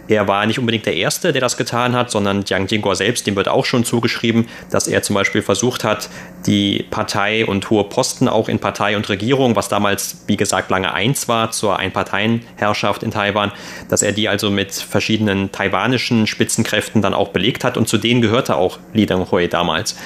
Er 0.10 0.28
war 0.28 0.46
nicht 0.46 0.58
unbedingt 0.58 0.86
der 0.86 0.96
Erste, 0.96 1.34
der 1.34 1.42
das 1.42 1.58
getan 1.58 1.94
hat, 1.94 2.12
sondern 2.12 2.46
Jiang 2.46 2.68
Jingguo 2.68 2.94
selbst, 2.94 3.28
dem 3.28 3.36
wird 3.36 3.50
auch 3.50 3.66
schon 3.66 3.84
zugeschrieben, 3.84 4.48
dass 4.70 4.88
er 4.88 5.02
zum 5.02 5.16
Beispiel 5.16 5.42
versucht 5.42 5.84
hat, 5.84 6.10
die 6.46 6.86
Partei 6.90 7.46
und 7.46 7.70
hohe 7.70 7.84
Posten 7.84 8.30
auch 8.30 8.48
in 8.48 8.60
Partei 8.60 8.96
und 8.96 9.10
Regierung, 9.10 9.58
was 9.58 9.68
damals, 9.68 10.24
wie 10.28 10.38
gesagt, 10.38 10.70
lange 10.70 10.94
eins 10.94 11.28
war 11.28 11.52
zur 11.52 11.78
Einparteienherrschaft 11.78 13.04
in 13.04 13.12
Taiwan, 13.12 13.52
dass 13.90 14.02
er 14.02 14.14
die 14.14 14.30
also 14.30 14.50
mit 14.50 14.72
verschiedenen 14.72 15.52
taiwanischen 15.52 16.26
Spitzenkräften 16.26 17.02
dann 17.02 17.14
auch 17.14 17.30
belegt 17.30 17.66
hat 17.66 17.76
und 17.76 17.90
zu 17.90 17.98
denen 17.98 18.22
gehörte 18.22 18.56
auch 18.56 18.80
Li 18.94 19.06
Denghui 19.06 19.50
damals. 19.50 19.98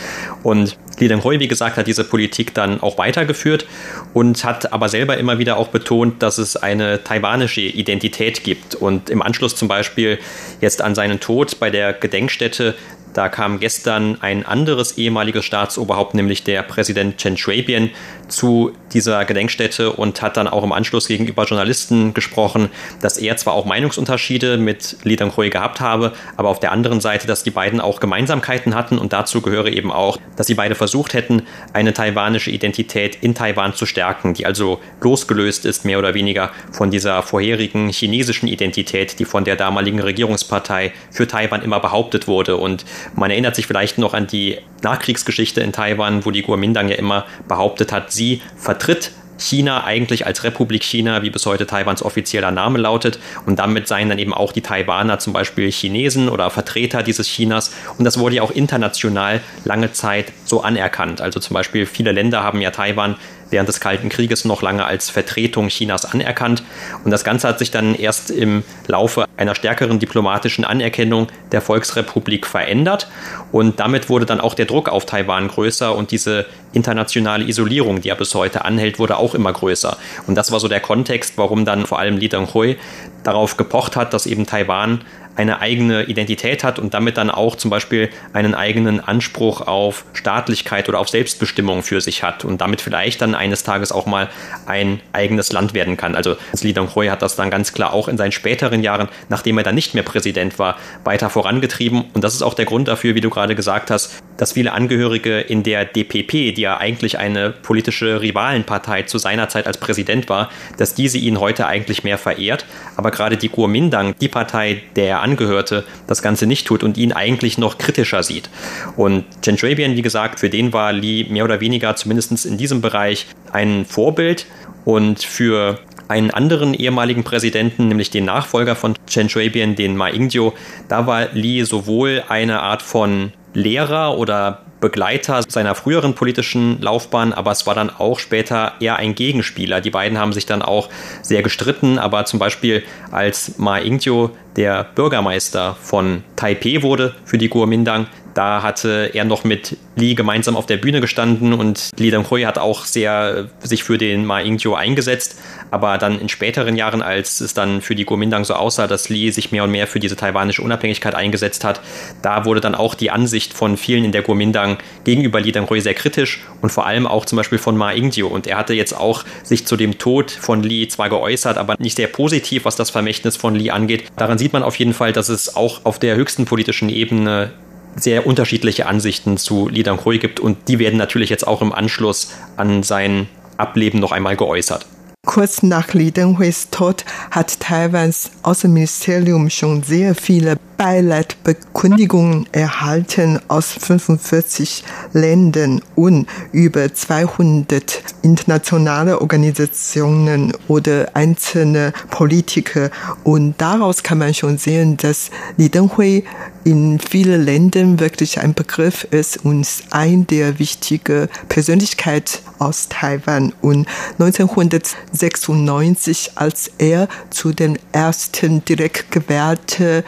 Und 0.42 0.78
Li 1.02 1.08
Denghui, 1.08 1.40
wie 1.40 1.48
gesagt, 1.48 1.78
hat 1.78 1.88
diese 1.88 2.04
Politik 2.04 2.54
dann 2.54 2.80
auch 2.80 2.98
weitergeführt 2.98 3.66
und 4.14 4.44
hat 4.44 4.72
aber 4.72 4.88
selber 4.88 5.18
immer 5.18 5.40
wieder 5.40 5.58
auch 5.58 5.70
betont, 5.70 6.22
dass 6.22 6.38
es 6.38 6.56
eine 6.56 7.04
taiwanische 7.04 7.62
Identität 7.62 8.44
gibt. 8.44 8.76
Und 8.76 9.10
im 9.10 9.22
Anschluss 9.22 9.56
zum 9.56 9.68
Beispiel 9.68 10.20
jetzt 10.62 10.82
an 10.82 10.96
seinen 10.96 11.20
Tod 11.20 11.60
bei 11.60 11.72
der 11.72 11.94
Gedenkstätte 11.94 12.76
da 13.14 13.30
kam 13.30 13.60
gestern 13.60 14.18
ein 14.22 14.46
anderes 14.46 14.98
ehemaliges 14.98 15.46
Staatsoberhaupt, 15.46 16.14
nämlich 16.14 16.44
der 16.44 16.64
Präsident 16.64 17.18
Chen 17.18 17.38
Shui-bian, 17.38 17.90
zu 18.32 18.72
dieser 18.94 19.24
Gedenkstätte 19.26 19.92
und 19.92 20.22
hat 20.22 20.38
dann 20.38 20.48
auch 20.48 20.64
im 20.64 20.72
Anschluss 20.72 21.08
gegenüber 21.08 21.44
Journalisten 21.46 22.14
gesprochen, 22.14 22.70
dass 23.02 23.18
er 23.18 23.38
zwar 23.38 23.54
auch 23.54 23.66
Meinungsunterschiede 23.66 24.58
mit 24.58 24.98
Li 25.04 25.16
Denghui 25.16 25.50
gehabt 25.50 25.80
habe, 25.80 26.14
aber 26.38 26.50
auf 26.50 26.60
der 26.60 26.72
anderen 26.72 27.02
Seite, 27.02 27.28
dass 27.28 27.44
die 27.44 27.52
beiden 27.52 27.80
auch 27.80 28.00
Gemeinsamkeiten 28.00 28.76
hatten. 28.76 28.98
Und 28.98 29.14
dazu 29.14 29.42
gehöre 29.42 29.68
eben 29.68 29.92
auch, 29.92 30.18
dass 30.36 30.48
sie 30.48 30.56
beide 30.56 30.76
versucht 30.76 31.14
hätten, 31.14 31.44
eine 31.74 31.94
taiwanische 31.94 32.52
Identität 32.52 33.18
in 33.22 33.36
Taiwan 33.36 33.74
zu 33.74 33.86
stärken, 33.86 34.34
die 34.34 34.46
also 34.46 34.80
losgelöst 35.02 35.66
ist, 35.66 35.86
mehr 35.86 36.00
oder 36.00 36.14
weniger 36.14 36.52
von 36.72 36.92
dieser 36.92 37.22
vorherigen 37.24 37.90
chinesischen 37.90 38.48
Identität, 38.48 39.20
die 39.20 39.26
von 39.26 39.44
der 39.44 39.56
damaligen 39.56 40.00
Regierungspartei 40.00 40.94
für 41.12 41.28
Taiwan 41.28 41.62
immer 41.62 41.80
behauptet 41.80 42.28
wurde. 42.28 42.58
Und 42.58 42.86
man 43.16 43.32
erinnert 43.32 43.56
sich 43.56 43.68
vielleicht 43.68 43.98
noch 43.98 44.14
an 44.14 44.28
die 44.28 44.58
Nachkriegsgeschichte 44.82 45.62
in 45.62 45.72
Taiwan, 45.72 46.26
wo 46.26 46.32
die 46.32 46.42
Kuomintang 46.42 46.90
ja 46.90 46.96
immer 46.96 47.26
behauptet 47.48 47.92
hat, 47.92 48.12
sie 48.12 48.42
vertritt 48.58 49.12
China 49.42 49.84
eigentlich 49.84 50.26
als 50.26 50.44
Republik 50.44 50.84
China, 50.84 51.24
wie 51.24 51.30
bis 51.30 51.46
heute 51.46 51.66
Taiwans 51.66 52.04
offizieller 52.04 52.52
Name 52.52 52.80
lautet. 52.80 53.20
Und 53.46 53.60
damit 53.60 53.88
seien 53.88 54.10
dann 54.10 54.20
eben 54.20 54.34
auch 54.34 54.52
die 54.52 54.62
Taiwaner 54.62 55.20
zum 55.20 55.34
Beispiel 55.34 55.72
Chinesen 55.72 56.30
oder 56.30 56.50
Vertreter 56.50 57.04
dieses 57.04 57.28
Chinas. 57.28 57.74
Und 57.98 58.06
das 58.06 58.20
wurde 58.20 58.36
ja 58.36 58.44
auch 58.44 58.52
international 58.52 59.42
lange 59.66 59.92
Zeit 59.92 60.32
so 60.46 60.62
anerkannt. 60.62 61.22
Also 61.22 61.40
zum 61.40 61.56
Beispiel 61.56 61.86
viele 61.86 62.12
Länder 62.12 62.44
haben 62.44 62.62
ja 62.62 62.72
Taiwan 62.72 63.16
während 63.52 63.70
des 63.70 63.80
Kalten 63.80 64.10
Krieges 64.10 64.46
noch 64.46 64.62
lange 64.62 64.86
als 64.86 65.10
Vertretung 65.10 65.68
Chinas 65.68 66.06
anerkannt. 66.06 66.64
Und 67.04 67.12
das 67.12 67.24
Ganze 67.24 67.48
hat 67.48 67.60
sich 67.60 67.70
dann 67.70 67.94
erst 67.94 68.32
im 68.32 68.64
Laufe 68.88 69.26
einer 69.38 69.56
stärkeren 69.56 70.00
diplomatischen 70.00 70.66
Anerkennung 70.66 71.28
der 71.52 71.62
Volksrepublik 71.62 72.48
verändert. 72.48 73.08
Und 73.52 73.80
damit 73.80 74.10
wurde 74.10 74.26
dann 74.26 74.42
auch 74.42 74.54
der 74.54 74.66
Druck 74.66 74.90
auf 74.90 75.06
Taiwan 75.06 75.48
größer 75.48 75.96
und 75.96 76.12
diese 76.12 76.46
internationale 76.74 77.44
Isolierung, 77.46 78.02
die 78.02 78.08
ja 78.08 78.16
bis 78.16 78.34
heute 78.34 78.66
anhält, 78.66 78.98
wurde 78.98 79.18
auch 79.18 79.36
immer 79.36 79.52
größer. 79.52 79.98
Und 80.28 80.36
das 80.36 80.52
war 80.52 80.60
so 80.60 80.68
der 80.68 80.80
Kontext, 80.80 81.38
warum 81.38 81.66
dann 81.66 81.86
vor 81.86 82.00
allem 82.00 82.18
Li 82.18 82.30
Denghui 82.30 82.78
darauf 83.24 83.58
gepocht 83.58 83.96
hat, 83.96 84.14
dass 84.14 84.26
eben 84.26 84.46
Taiwan 84.46 85.02
eine 85.36 85.60
eigene 85.60 86.04
Identität 86.04 86.64
hat 86.64 86.80
und 86.80 86.94
damit 86.94 87.18
dann 87.18 87.30
auch 87.30 87.56
zum 87.56 87.72
Beispiel 87.72 88.10
einen 88.34 88.54
eigenen 88.54 89.00
Anspruch 89.00 89.62
auf 89.62 90.06
Staatlichkeit 90.14 90.90
oder 90.90 91.00
auf 91.00 91.10
Selbstbestimmung 91.10 91.84
für 91.84 92.02
sich 92.02 92.24
hat 92.24 92.46
und 92.46 92.62
damit 92.62 92.82
vielleicht 92.82 93.22
dann 93.22 93.36
eines 93.36 93.64
Tages 93.64 93.92
auch 93.92 94.06
mal 94.06 94.30
ein 94.66 95.00
eigenes 95.14 95.52
Land 95.52 95.74
werden 95.74 95.98
kann. 95.98 96.16
Also 96.16 96.36
Li 96.62 96.74
Donghui 96.74 97.08
hat 97.08 97.22
das 97.22 97.36
dann 97.36 97.50
ganz 97.50 97.74
klar 97.74 97.94
auch 97.94 98.08
in 98.08 98.18
seinen 98.18 98.32
späteren 98.32 98.84
Jahren, 98.84 99.10
nachdem 99.30 99.58
er 99.58 99.64
dann 99.64 99.76
nicht 99.76 99.94
mehr 99.94 100.04
Präsident 100.04 100.60
war, 100.60 100.78
weiter 101.04 101.30
vorangetrieben. 101.30 102.06
Und 102.14 102.24
das 102.24 102.34
ist 102.34 102.42
auch 102.42 102.54
der 102.54 102.66
Grund 102.66 102.88
dafür, 102.88 103.16
wie 103.16 103.22
du 103.22 103.30
gerade 103.30 103.56
gesagt 103.56 103.90
hast, 103.90 104.22
dass 104.38 104.54
viele 104.54 104.74
Angehörige 104.74 105.40
in 105.40 105.64
der 105.64 105.86
DPP, 105.86 106.54
die 106.56 106.62
ja 106.62 106.78
eigentlich 106.78 107.18
eine 107.18 107.52
politische 107.52 108.22
Rivalenpartei 108.22 109.04
zu 109.04 109.18
seiner 109.18 109.50
Zeit 109.50 109.68
als 109.68 109.78
Präsident 109.78 110.30
war, 110.30 110.50
dass 110.78 110.94
diese 110.94 111.18
ihn 111.18 111.40
heute 111.40 111.68
eigentlich 111.68 112.04
mehr 112.04 112.18
verehrt. 112.18 112.66
Aber 112.98 113.12
gerade 113.12 113.38
die 113.38 113.50
Kuomintang, 113.50 114.16
die 114.20 114.28
Partei, 114.28 114.84
der 114.96 115.22
angehörte, 115.32 115.84
das 116.08 116.22
Ganze 116.22 116.46
nicht 116.46 116.68
tut 116.68 116.84
und 116.84 116.98
ihn 116.98 117.12
eigentlich 117.12 117.58
noch 117.58 117.78
kritischer 117.78 118.24
sieht. 118.24 118.50
Und 118.96 119.26
Chen 119.42 119.58
Shui-bian, 119.58 119.96
wie 119.96 120.02
gesagt, 120.02 120.40
für 120.40 120.50
den 120.50 120.74
war 120.74 120.94
Li 120.94 121.26
mehr 121.30 121.46
oder 121.46 121.60
weniger 121.62 121.96
zumindest 121.96 122.46
in 122.46 122.58
diesem 122.58 122.82
Bereich 122.82 123.28
ein 123.52 123.86
Vorbild 123.86 124.46
und 124.86 125.24
für 125.24 125.80
einen 126.08 126.32
anderen 126.32 126.74
ehemaligen 126.74 127.24
Präsidenten, 127.24 127.88
nämlich 127.88 128.10
den 128.10 128.26
Nachfolger 128.26 128.76
von 128.76 128.96
Chen 129.08 129.30
Shui-bian, 129.30 129.76
den 129.76 129.96
Ma 129.96 130.10
Ying-jeou, 130.10 130.52
da 130.90 131.08
war 131.08 131.30
Li 131.34 131.64
sowohl 131.64 132.24
eine 132.28 132.62
Art 132.62 132.82
von 132.82 133.32
Lehrer 133.54 134.18
oder 134.18 134.60
Begleiter 134.82 135.42
seiner 135.48 135.76
früheren 135.76 136.16
politischen 136.16 136.82
Laufbahn, 136.82 137.32
aber 137.32 137.52
es 137.52 137.66
war 137.66 137.76
dann 137.76 137.90
auch 137.90 138.20
später 138.20 138.74
eher 138.80 138.98
ein 138.98 139.16
Gegenspieler. 139.16 139.80
Die 139.80 139.92
beiden 139.92 140.18
haben 140.18 140.34
sich 140.34 140.46
dann 140.46 140.62
auch 140.62 140.90
sehr 141.22 141.44
gestritten, 141.44 142.00
aber 142.00 142.26
zum 142.26 142.40
Beispiel 142.40 142.84
als 143.12 143.58
Ma 143.58 143.78
Ying-jeou 143.78 144.32
der 144.58 144.84
Bürgermeister 144.84 145.78
von 145.82 146.24
Taipei 146.36 146.82
wurde 146.82 147.16
für 147.24 147.38
die 147.38 147.48
Kuomintang, 147.48 148.08
da 148.34 148.64
hatte 148.64 149.12
er 149.14 149.26
noch 149.26 149.44
mit 149.44 149.78
Li 149.96 150.16
gemeinsam 150.16 150.56
auf 150.56 150.66
der 150.66 150.78
Bühne 150.78 151.02
gestanden 151.02 151.54
und 151.54 151.90
Li 151.98 152.12
Denghui 152.12 152.44
hat 152.44 152.58
auch 152.58 152.86
sehr 152.86 153.50
sich 153.62 153.84
für 153.84 153.98
den 153.98 154.26
Ma 154.26 154.40
Ying-jeou 154.40 154.74
eingesetzt. 154.76 155.38
Aber 155.70 155.98
dann 155.98 156.20
in 156.20 156.30
späteren 156.30 156.76
Jahren, 156.76 157.02
als 157.02 157.42
es 157.42 157.54
dann 157.54 157.82
für 157.82 157.96
die 157.96 158.06
Kuomintang 158.06 158.46
so 158.46 158.54
aussah, 158.54 158.88
dass 158.88 159.10
Li 159.10 159.32
sich 159.32 159.52
mehr 159.52 159.64
und 159.64 159.72
mehr 159.72 159.88
für 159.88 160.00
diese 160.00 160.16
taiwanische 160.16 160.62
Unabhängigkeit 160.62 161.16
eingesetzt 161.16 161.64
hat, 161.64 161.82
da 162.22 162.46
wurde 162.46 162.62
dann 162.62 162.76
auch 162.76 162.96
die 162.96 163.12
Ansicht 163.12 163.54
von 163.54 163.78
vielen 163.78 164.04
in 164.04 164.12
der 164.12 164.24
Kuomintang 164.24 164.78
gegenüber 165.04 165.40
Li 165.40 165.52
Denghui 165.52 165.82
sehr 165.82 165.94
kritisch 165.94 166.42
und 166.62 166.72
vor 166.72 166.86
allem 166.86 167.08
auch 167.08 167.26
zum 167.26 167.38
Beispiel 167.38 167.58
von 167.58 167.78
Ma 167.78 167.92
Ying-jeou. 167.92 168.28
Und 168.28 168.48
er 168.48 168.58
hatte 168.58 168.74
jetzt 168.74 168.94
auch 168.94 169.24
sich 169.44 169.68
zu 169.68 169.76
dem 169.76 169.98
Tod 169.98 170.32
von 170.32 170.64
Li 170.64 170.88
zwar 170.88 171.10
geäußert, 171.10 171.58
aber 171.58 171.76
nicht 171.80 171.98
sehr 171.98 172.08
positiv, 172.08 172.66
was 172.66 172.76
das 172.76 172.90
Vermächtnis 172.90 173.38
von 173.38 173.56
Li 173.56 173.72
angeht. 173.72 174.06
Daran 174.16 174.38
sieht 174.38 174.54
man 174.54 174.64
auf 174.64 174.76
jeden 174.76 174.94
Fall, 174.94 175.14
dass 175.14 175.30
es 175.30 175.56
auch 175.56 175.82
auf 175.84 176.00
der 176.00 176.16
höchsten 176.16 176.46
politischen 176.46 176.90
Ebene 176.90 177.52
sehr 177.96 178.26
unterschiedliche 178.28 178.86
Ansichten 178.88 179.38
zu 179.38 179.68
Li 179.70 179.84
Danghui 179.84 180.20
gibt 180.20 180.40
und 180.40 180.68
die 180.68 180.80
werden 180.80 180.98
natürlich 180.98 181.30
jetzt 181.30 181.48
auch 181.48 181.62
im 181.62 181.74
Anschluss 181.74 182.32
an 182.58 182.84
sein 182.84 183.28
Ableben 183.58 184.00
noch 184.00 184.12
einmal 184.12 184.36
geäußert. 184.36 184.86
Kurz 185.24 185.62
nach 185.62 185.94
Li 185.94 186.12
Denghuis 186.12 186.72
Tod 186.72 187.06
hat 187.30 187.60
Taiwans 187.60 188.32
Außenministerium 188.42 189.52
schon 189.52 189.84
sehr 189.84 190.16
viele 190.16 190.58
Beileidbekündigungen 190.78 192.48
erhalten 192.52 193.40
aus 193.48 193.72
45 193.72 194.84
Ländern 195.14 195.80
und 195.94 196.28
über 196.52 196.92
200 196.92 198.02
internationale 198.24 199.22
Organisationen 199.22 200.54
oder 200.68 201.16
einzelne 201.16 201.94
Politiker. 202.10 202.90
Und 203.24 203.54
daraus 203.62 204.02
kann 204.02 204.18
man 204.18 204.34
schon 204.34 204.58
sehen, 204.58 204.98
dass 204.98 205.30
Li 205.56 205.70
Denghui 205.70 206.24
in 206.64 207.00
vielen 207.00 207.44
Ländern 207.44 208.00
wirklich 208.00 208.40
ein 208.40 208.54
Begriff 208.54 209.04
ist 209.06 209.44
und 209.46 209.68
ein 209.90 210.28
der 210.28 210.60
wichtigen 210.60 211.28
Persönlichkeiten 211.50 212.40
aus 212.60 212.88
Taiwan. 212.90 213.54
Und 213.62 213.88
1996, 214.20 216.34
als 216.36 216.70
er 216.78 217.08
zu 217.30 217.54
den 217.54 217.80
ersten 217.92 218.64
direkt 218.66 219.12
gewählten 219.12 220.04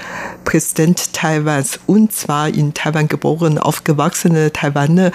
Präsident 0.46 1.14
Taiwans 1.14 1.80
und 1.88 2.14
zwar 2.14 2.50
in 2.50 2.74
Taiwan 2.74 3.08
geboren, 3.08 3.58
aufgewachsene 3.58 4.54
Taiwaner 4.54 5.12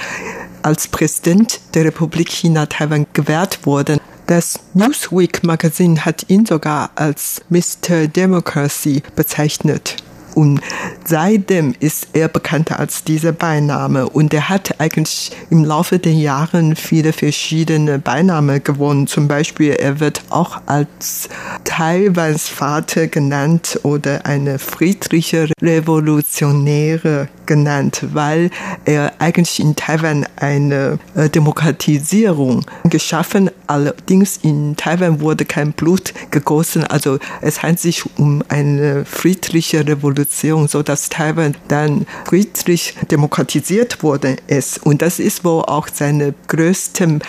als 0.63 0.89
Präsident 0.89 1.61
der 1.75 1.85
Republik 1.85 2.31
China 2.31 2.67
Taiwan 2.67 3.07
gewählt 3.13 3.61
wurden. 3.65 4.01
Das 4.27 4.59
Newsweek 4.75 5.45
Magazin 5.45 6.05
hat 6.05 6.29
ihn 6.29 6.45
sogar 6.45 6.91
als 6.97 7.41
Mr. 7.49 8.09
Democracy 8.09 9.03
bezeichnet. 9.17 9.97
Und 10.39 10.61
seitdem 11.05 11.75
ist 11.81 12.11
er 12.13 12.29
bekannter 12.29 12.79
als 12.79 13.03
dieser 13.03 13.33
Beiname. 13.33 14.09
Und 14.09 14.33
er 14.33 14.49
hat 14.49 14.81
eigentlich 14.81 15.33
im 15.51 15.65
Laufe 15.65 15.99
der 15.99 16.13
Jahre 16.13 16.77
viele 16.77 17.13
verschiedene 17.13 17.99
Beinamen 17.99 18.63
gewonnen. 18.63 19.09
Zum 19.09 19.27
Beispiel, 19.27 19.73
er 19.73 19.99
wird 19.99 20.23
auch 20.31 20.61
als 20.67 21.29
Taiwans 21.65 22.47
Vater 22.47 23.09
genannt 23.09 23.81
oder 23.83 24.27
eine 24.27 24.61
friedliche 24.61 25.49
Revolutionäre 25.61 27.27
genannt, 27.47 28.05
weil 28.13 28.51
er 28.85 29.15
eigentlich 29.19 29.59
in 29.59 29.75
Taiwan 29.75 30.25
eine 30.37 31.01
äh, 31.17 31.29
Demokratisierung 31.29 32.65
geschaffen. 32.85 33.51
Allerdings 33.67 34.39
in 34.43 34.77
Taiwan 34.77 35.21
wurde 35.21 35.47
kein 35.47 35.73
Blut 35.73 36.13
gegossen. 36.31 36.85
Also 36.85 37.19
es 37.41 37.63
handelt 37.63 37.81
sich 37.81 38.05
um 38.19 38.45
eine 38.49 39.05
friedliche 39.05 39.85
Revolution, 39.85 40.28
so 40.69 40.83
dass 40.83 41.09
Taiwan 41.09 41.57
dann 41.69 42.07
friedlich 42.25 42.95
demokratisiert 43.11 44.03
worden 44.03 44.37
ist. 44.47 44.85
Und 44.85 45.03
das 45.03 45.19
ist 45.19 45.45
wohl 45.45 45.63
auch 45.63 45.89
seine 45.93 46.35
größte 46.47 47.21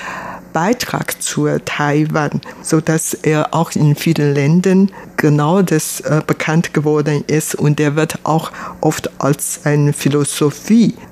Beitrag 0.54 1.22
zur 1.22 1.64
Taiwan, 1.64 2.42
so 2.62 2.82
dass 2.82 3.14
er 3.14 3.54
auch 3.54 3.72
in 3.72 3.96
vielen 3.96 4.34
Ländern 4.34 4.92
genau 5.18 5.62
das 5.62 6.02
äh, 6.02 6.22
bekannt 6.26 6.74
geworden 6.74 7.24
ist 7.28 7.56
und 7.56 7.80
er 7.80 7.96
wird 7.96 8.20
auch 8.24 8.52
oft 8.82 9.22
als 9.22 9.62
ein 9.66 9.94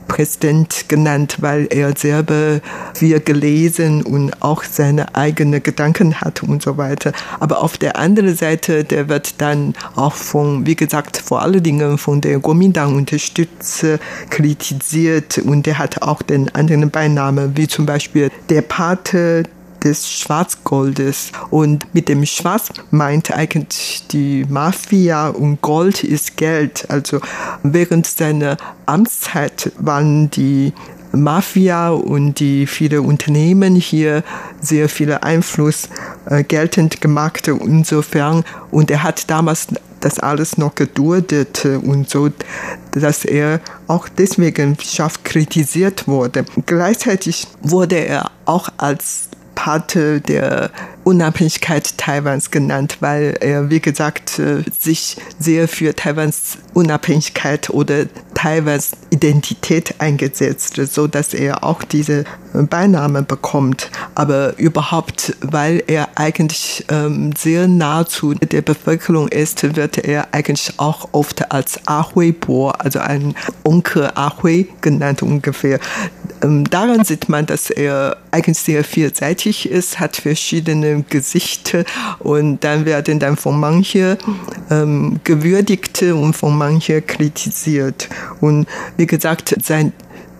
Philosophiepräsident 0.07 0.89
genannt, 0.89 1.37
weil 1.41 1.67
er 1.69 1.95
selber 1.95 2.59
viel 2.93 3.19
gelesen 3.19 4.01
und 4.03 4.41
auch 4.41 4.63
seine 4.63 5.15
eigenen 5.15 5.61
Gedanken 5.61 6.21
hat 6.21 6.43
und 6.43 6.63
so 6.63 6.77
weiter. 6.77 7.11
Aber 7.39 7.63
auf 7.63 7.77
der 7.77 7.97
anderen 7.97 8.35
Seite, 8.35 8.83
der 8.83 9.09
wird 9.09 9.41
dann 9.41 9.75
auch 9.95 10.13
von, 10.13 10.65
wie 10.65 10.75
gesagt, 10.75 11.17
vor 11.17 11.41
allen 11.41 11.61
Dingen 11.61 11.97
von 11.97 12.21
der 12.21 12.39
Kuomintang 12.39 12.95
unterstützt, 12.95 13.85
kritisiert 14.29 15.37
und 15.39 15.65
der 15.65 15.77
hat 15.77 16.01
auch 16.01 16.21
den 16.21 16.53
anderen 16.55 16.89
Beinamen, 16.89 17.55
wie 17.55 17.67
zum 17.67 17.85
Beispiel 17.85 18.31
der 18.49 18.61
Pate 18.61 19.43
des 19.83 20.09
Schwarzgoldes. 20.11 21.31
Und 21.49 21.93
mit 21.93 22.09
dem 22.09 22.25
Schwarz 22.25 22.69
meint 22.91 23.31
eigentlich 23.31 24.05
die 24.11 24.45
Mafia 24.49 25.29
und 25.29 25.61
Gold 25.61 26.03
ist 26.03 26.37
Geld. 26.37 26.85
Also 26.89 27.19
während 27.63 28.07
seiner 28.07 28.57
Amtszeit 28.85 29.71
waren 29.77 30.29
die 30.31 30.73
Mafia 31.11 31.89
und 31.89 32.39
die 32.39 32.67
viele 32.67 33.01
Unternehmen 33.01 33.75
hier 33.75 34.23
sehr 34.61 34.89
viel 34.89 35.13
Einfluss 35.13 35.89
äh, 36.25 36.43
geltend 36.43 37.01
gemacht. 37.01 37.47
Insofern, 37.47 38.43
und 38.71 38.91
er 38.91 39.03
hat 39.03 39.29
damals 39.29 39.67
das 39.99 40.19
alles 40.19 40.57
noch 40.57 40.75
geduldet 40.75 41.65
und 41.65 42.09
so, 42.09 42.29
dass 42.91 43.25
er 43.25 43.59
auch 43.87 44.07
deswegen 44.09 44.77
scharf 44.79 45.23
kritisiert 45.23 46.07
wurde. 46.07 46.45
Gleichzeitig 46.65 47.47
wurde 47.61 47.95
er 47.95 48.31
auch 48.45 48.69
als 48.77 49.29
Pate 49.57 50.21
der 50.21 50.69
Unabhängigkeit 51.07 51.97
Taiwans 51.97 52.51
genannt, 52.51 52.97
weil 52.99 53.37
er, 53.39 53.69
wie 53.69 53.79
gesagt, 53.79 54.39
äh, 54.39 54.63
sich 54.77 55.15
sehr 55.39 55.69
für 55.69 55.95
Taiwans 55.95 56.57
Unabhängigkeit 56.73 57.69
oder 57.69 58.07
Taiwans 58.33 58.91
Identität 59.09 59.95
eingesetzt, 59.99 60.75
so 60.75 61.07
dass 61.07 61.33
er 61.33 61.63
auch 61.63 61.83
diese 61.83 62.25
Beinamen 62.53 63.25
bekommt. 63.25 63.89
Aber 64.15 64.59
überhaupt, 64.59 65.37
weil 65.39 65.81
er 65.87 66.09
eigentlich 66.15 66.85
ähm, 66.89 67.31
sehr 67.37 67.69
nah 67.69 68.05
zu 68.05 68.33
der 68.33 68.61
Bevölkerung 68.61 69.29
ist, 69.29 69.75
wird 69.77 69.99
er 69.99 70.33
eigentlich 70.33 70.73
auch 70.77 71.09
oft 71.13 71.51
als 71.53 71.79
Ahui 71.87 72.33
Bo, 72.33 72.69
also 72.69 72.99
ein 72.99 73.33
Onkel 73.63 74.11
Ahui 74.13 74.67
genannt 74.81 75.23
ungefähr. 75.23 75.79
Ähm, 76.43 76.69
daran 76.69 77.05
sieht 77.05 77.29
man, 77.29 77.45
dass 77.45 77.69
er 77.69 78.17
eigentlich 78.31 78.59
sehr 78.59 78.83
vielseitig 78.83 79.69
ist, 79.69 79.99
hat 79.99 80.17
verschiedene 80.17 80.96
Gesichter 81.09 81.83
und 82.19 82.63
dann 82.63 82.85
werden 82.85 83.19
dann 83.19 83.37
von 83.37 83.59
manchen 83.59 84.17
ähm, 84.69 85.19
gewürdigt 85.23 86.01
und 86.03 86.33
von 86.33 86.57
manchen 86.57 87.05
kritisiert. 87.05 88.09
Und 88.41 88.67
wie 88.97 89.07
gesagt, 89.07 89.55
sein 89.63 89.93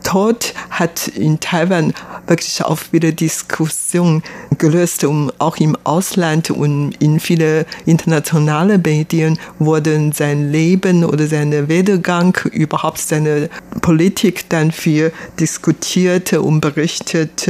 Tod 0.04 0.54
hat 0.80 1.08
in 1.08 1.40
Taiwan 1.40 1.94
wirklich 2.28 2.64
auch 2.64 2.80
wieder 2.92 3.12
Diskussion 3.12 4.22
gelöst 4.58 5.04
und 5.04 5.32
auch 5.40 5.58
im 5.58 5.78
Ausland 5.84 6.52
und 6.52 6.94
in 7.00 7.20
viele 7.20 7.66
internationale 7.86 8.78
Medien 8.78 9.40
wurden 9.60 10.12
sein 10.12 10.52
Leben 10.52 11.04
oder 11.04 11.28
seine 11.28 11.68
Werdegang, 11.68 12.38
überhaupt 12.52 13.00
seine 13.00 13.50
Politik 13.82 14.50
dann 14.50 14.72
viel 14.72 15.12
diskutiert 15.40 16.34
und 16.34 16.62
berichtet. 16.62 17.50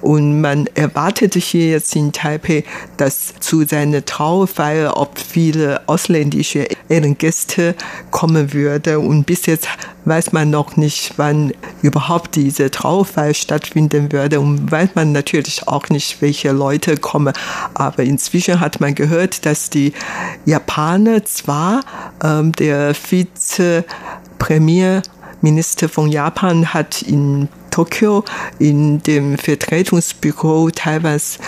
Und 0.00 0.40
man 0.40 0.66
erwartete 0.74 1.38
hier 1.38 1.70
jetzt 1.70 1.96
in 1.96 2.12
Taipei, 2.12 2.64
dass 2.96 3.34
zu 3.40 3.64
seiner 3.64 4.04
Trauerfeier 4.04 4.96
ob 4.96 5.18
viele 5.18 5.80
ausländische 5.88 6.68
Ehrengäste 6.88 7.74
kommen 8.10 8.52
würde. 8.52 8.98
Und 8.98 9.24
bis 9.24 9.46
jetzt 9.46 9.68
weiß 10.04 10.32
man 10.32 10.50
noch 10.50 10.76
nicht, 10.76 11.14
wann 11.16 11.52
überhaupt 11.82 12.36
diese 12.36 12.67
Trauerfeier 12.70 13.34
stattfinden 13.34 14.10
würde 14.12 14.40
und 14.40 14.70
weiß 14.70 14.90
man 14.94 15.10
natürlich 15.12 15.66
auch 15.68 15.88
nicht, 15.88 16.22
welche 16.22 16.52
Leute 16.52 16.96
kommen. 16.96 17.32
Aber 17.74 18.02
inzwischen 18.02 18.60
hat 18.60 18.80
man 18.80 18.94
gehört, 18.94 19.44
dass 19.46 19.70
die 19.70 19.92
Japaner 20.44 21.24
zwar 21.24 21.80
ähm, 22.22 22.52
der 22.52 22.94
Vize-Premierminister 22.94 25.88
von 25.88 26.10
Japan 26.10 26.74
hat 26.74 27.02
in 27.02 27.48
Tokio 27.70 28.24
in 28.58 29.02
dem 29.04 29.38
Vertretungsbüro 29.38 30.70
Taiwans 30.70 31.38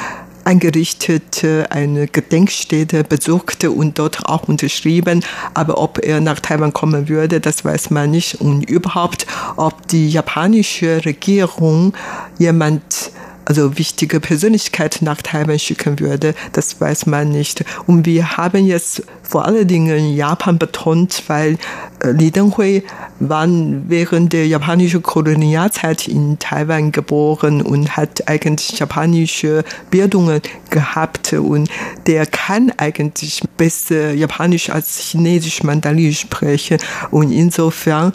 eingerichtete, 0.44 1.66
eine 1.70 2.07
Gedenkstätte 2.07 3.05
besuchte 3.05 3.70
und 3.70 3.98
dort 3.98 4.26
auch 4.26 4.48
unterschrieben. 4.48 5.24
Aber 5.55 5.79
ob 5.79 5.98
er 6.05 6.20
nach 6.20 6.40
Taiwan 6.40 6.72
kommen 6.72 7.09
würde, 7.09 7.40
das 7.40 7.64
weiß 7.64 7.90
man 7.90 8.11
nicht. 8.11 8.40
Und 8.40 8.68
überhaupt, 8.68 9.26
ob 9.57 9.87
die 9.88 10.09
japanische 10.11 11.05
Regierung 11.05 11.94
jemand 12.38 13.12
also 13.51 13.77
wichtige 13.79 14.21
Persönlichkeit 14.21 14.99
nach 15.01 15.23
Taiwan 15.23 15.59
schicken 15.59 15.99
würde, 15.99 16.37
das 16.53 16.81
weiß 16.81 17.07
man 17.07 17.31
nicht. 17.31 17.65
Und 17.89 18.07
wir 18.07 18.37
haben 18.37 18.65
jetzt 18.65 19.03
vor 19.25 19.45
allen 19.45 19.67
Dingen 19.67 20.15
Japan 20.15 20.57
betont, 20.57 21.25
weil 21.27 21.59
äh, 21.99 22.13
Li 22.13 22.31
Denghui 22.31 22.85
war 23.19 23.49
während 23.49 24.33
der 24.33 24.47
japanischen 24.47 25.03
Kolonialzeit 25.03 26.07
in 26.07 26.39
Taiwan 26.39 26.93
geboren 26.93 27.61
und 27.61 27.97
hat 27.97 28.29
eigentlich 28.29 28.79
japanische 28.79 29.65
Bildungen 29.91 30.41
gehabt 30.70 31.33
und 31.33 31.68
der 32.06 32.26
kann 32.26 32.72
eigentlich 32.76 33.42
besser 33.56 34.12
Japanisch 34.12 34.70
als 34.70 34.98
Chinesisch 34.98 35.62
Mandarin 35.62 36.12
sprechen 36.12 36.78
und 37.11 37.33
insofern 37.33 38.12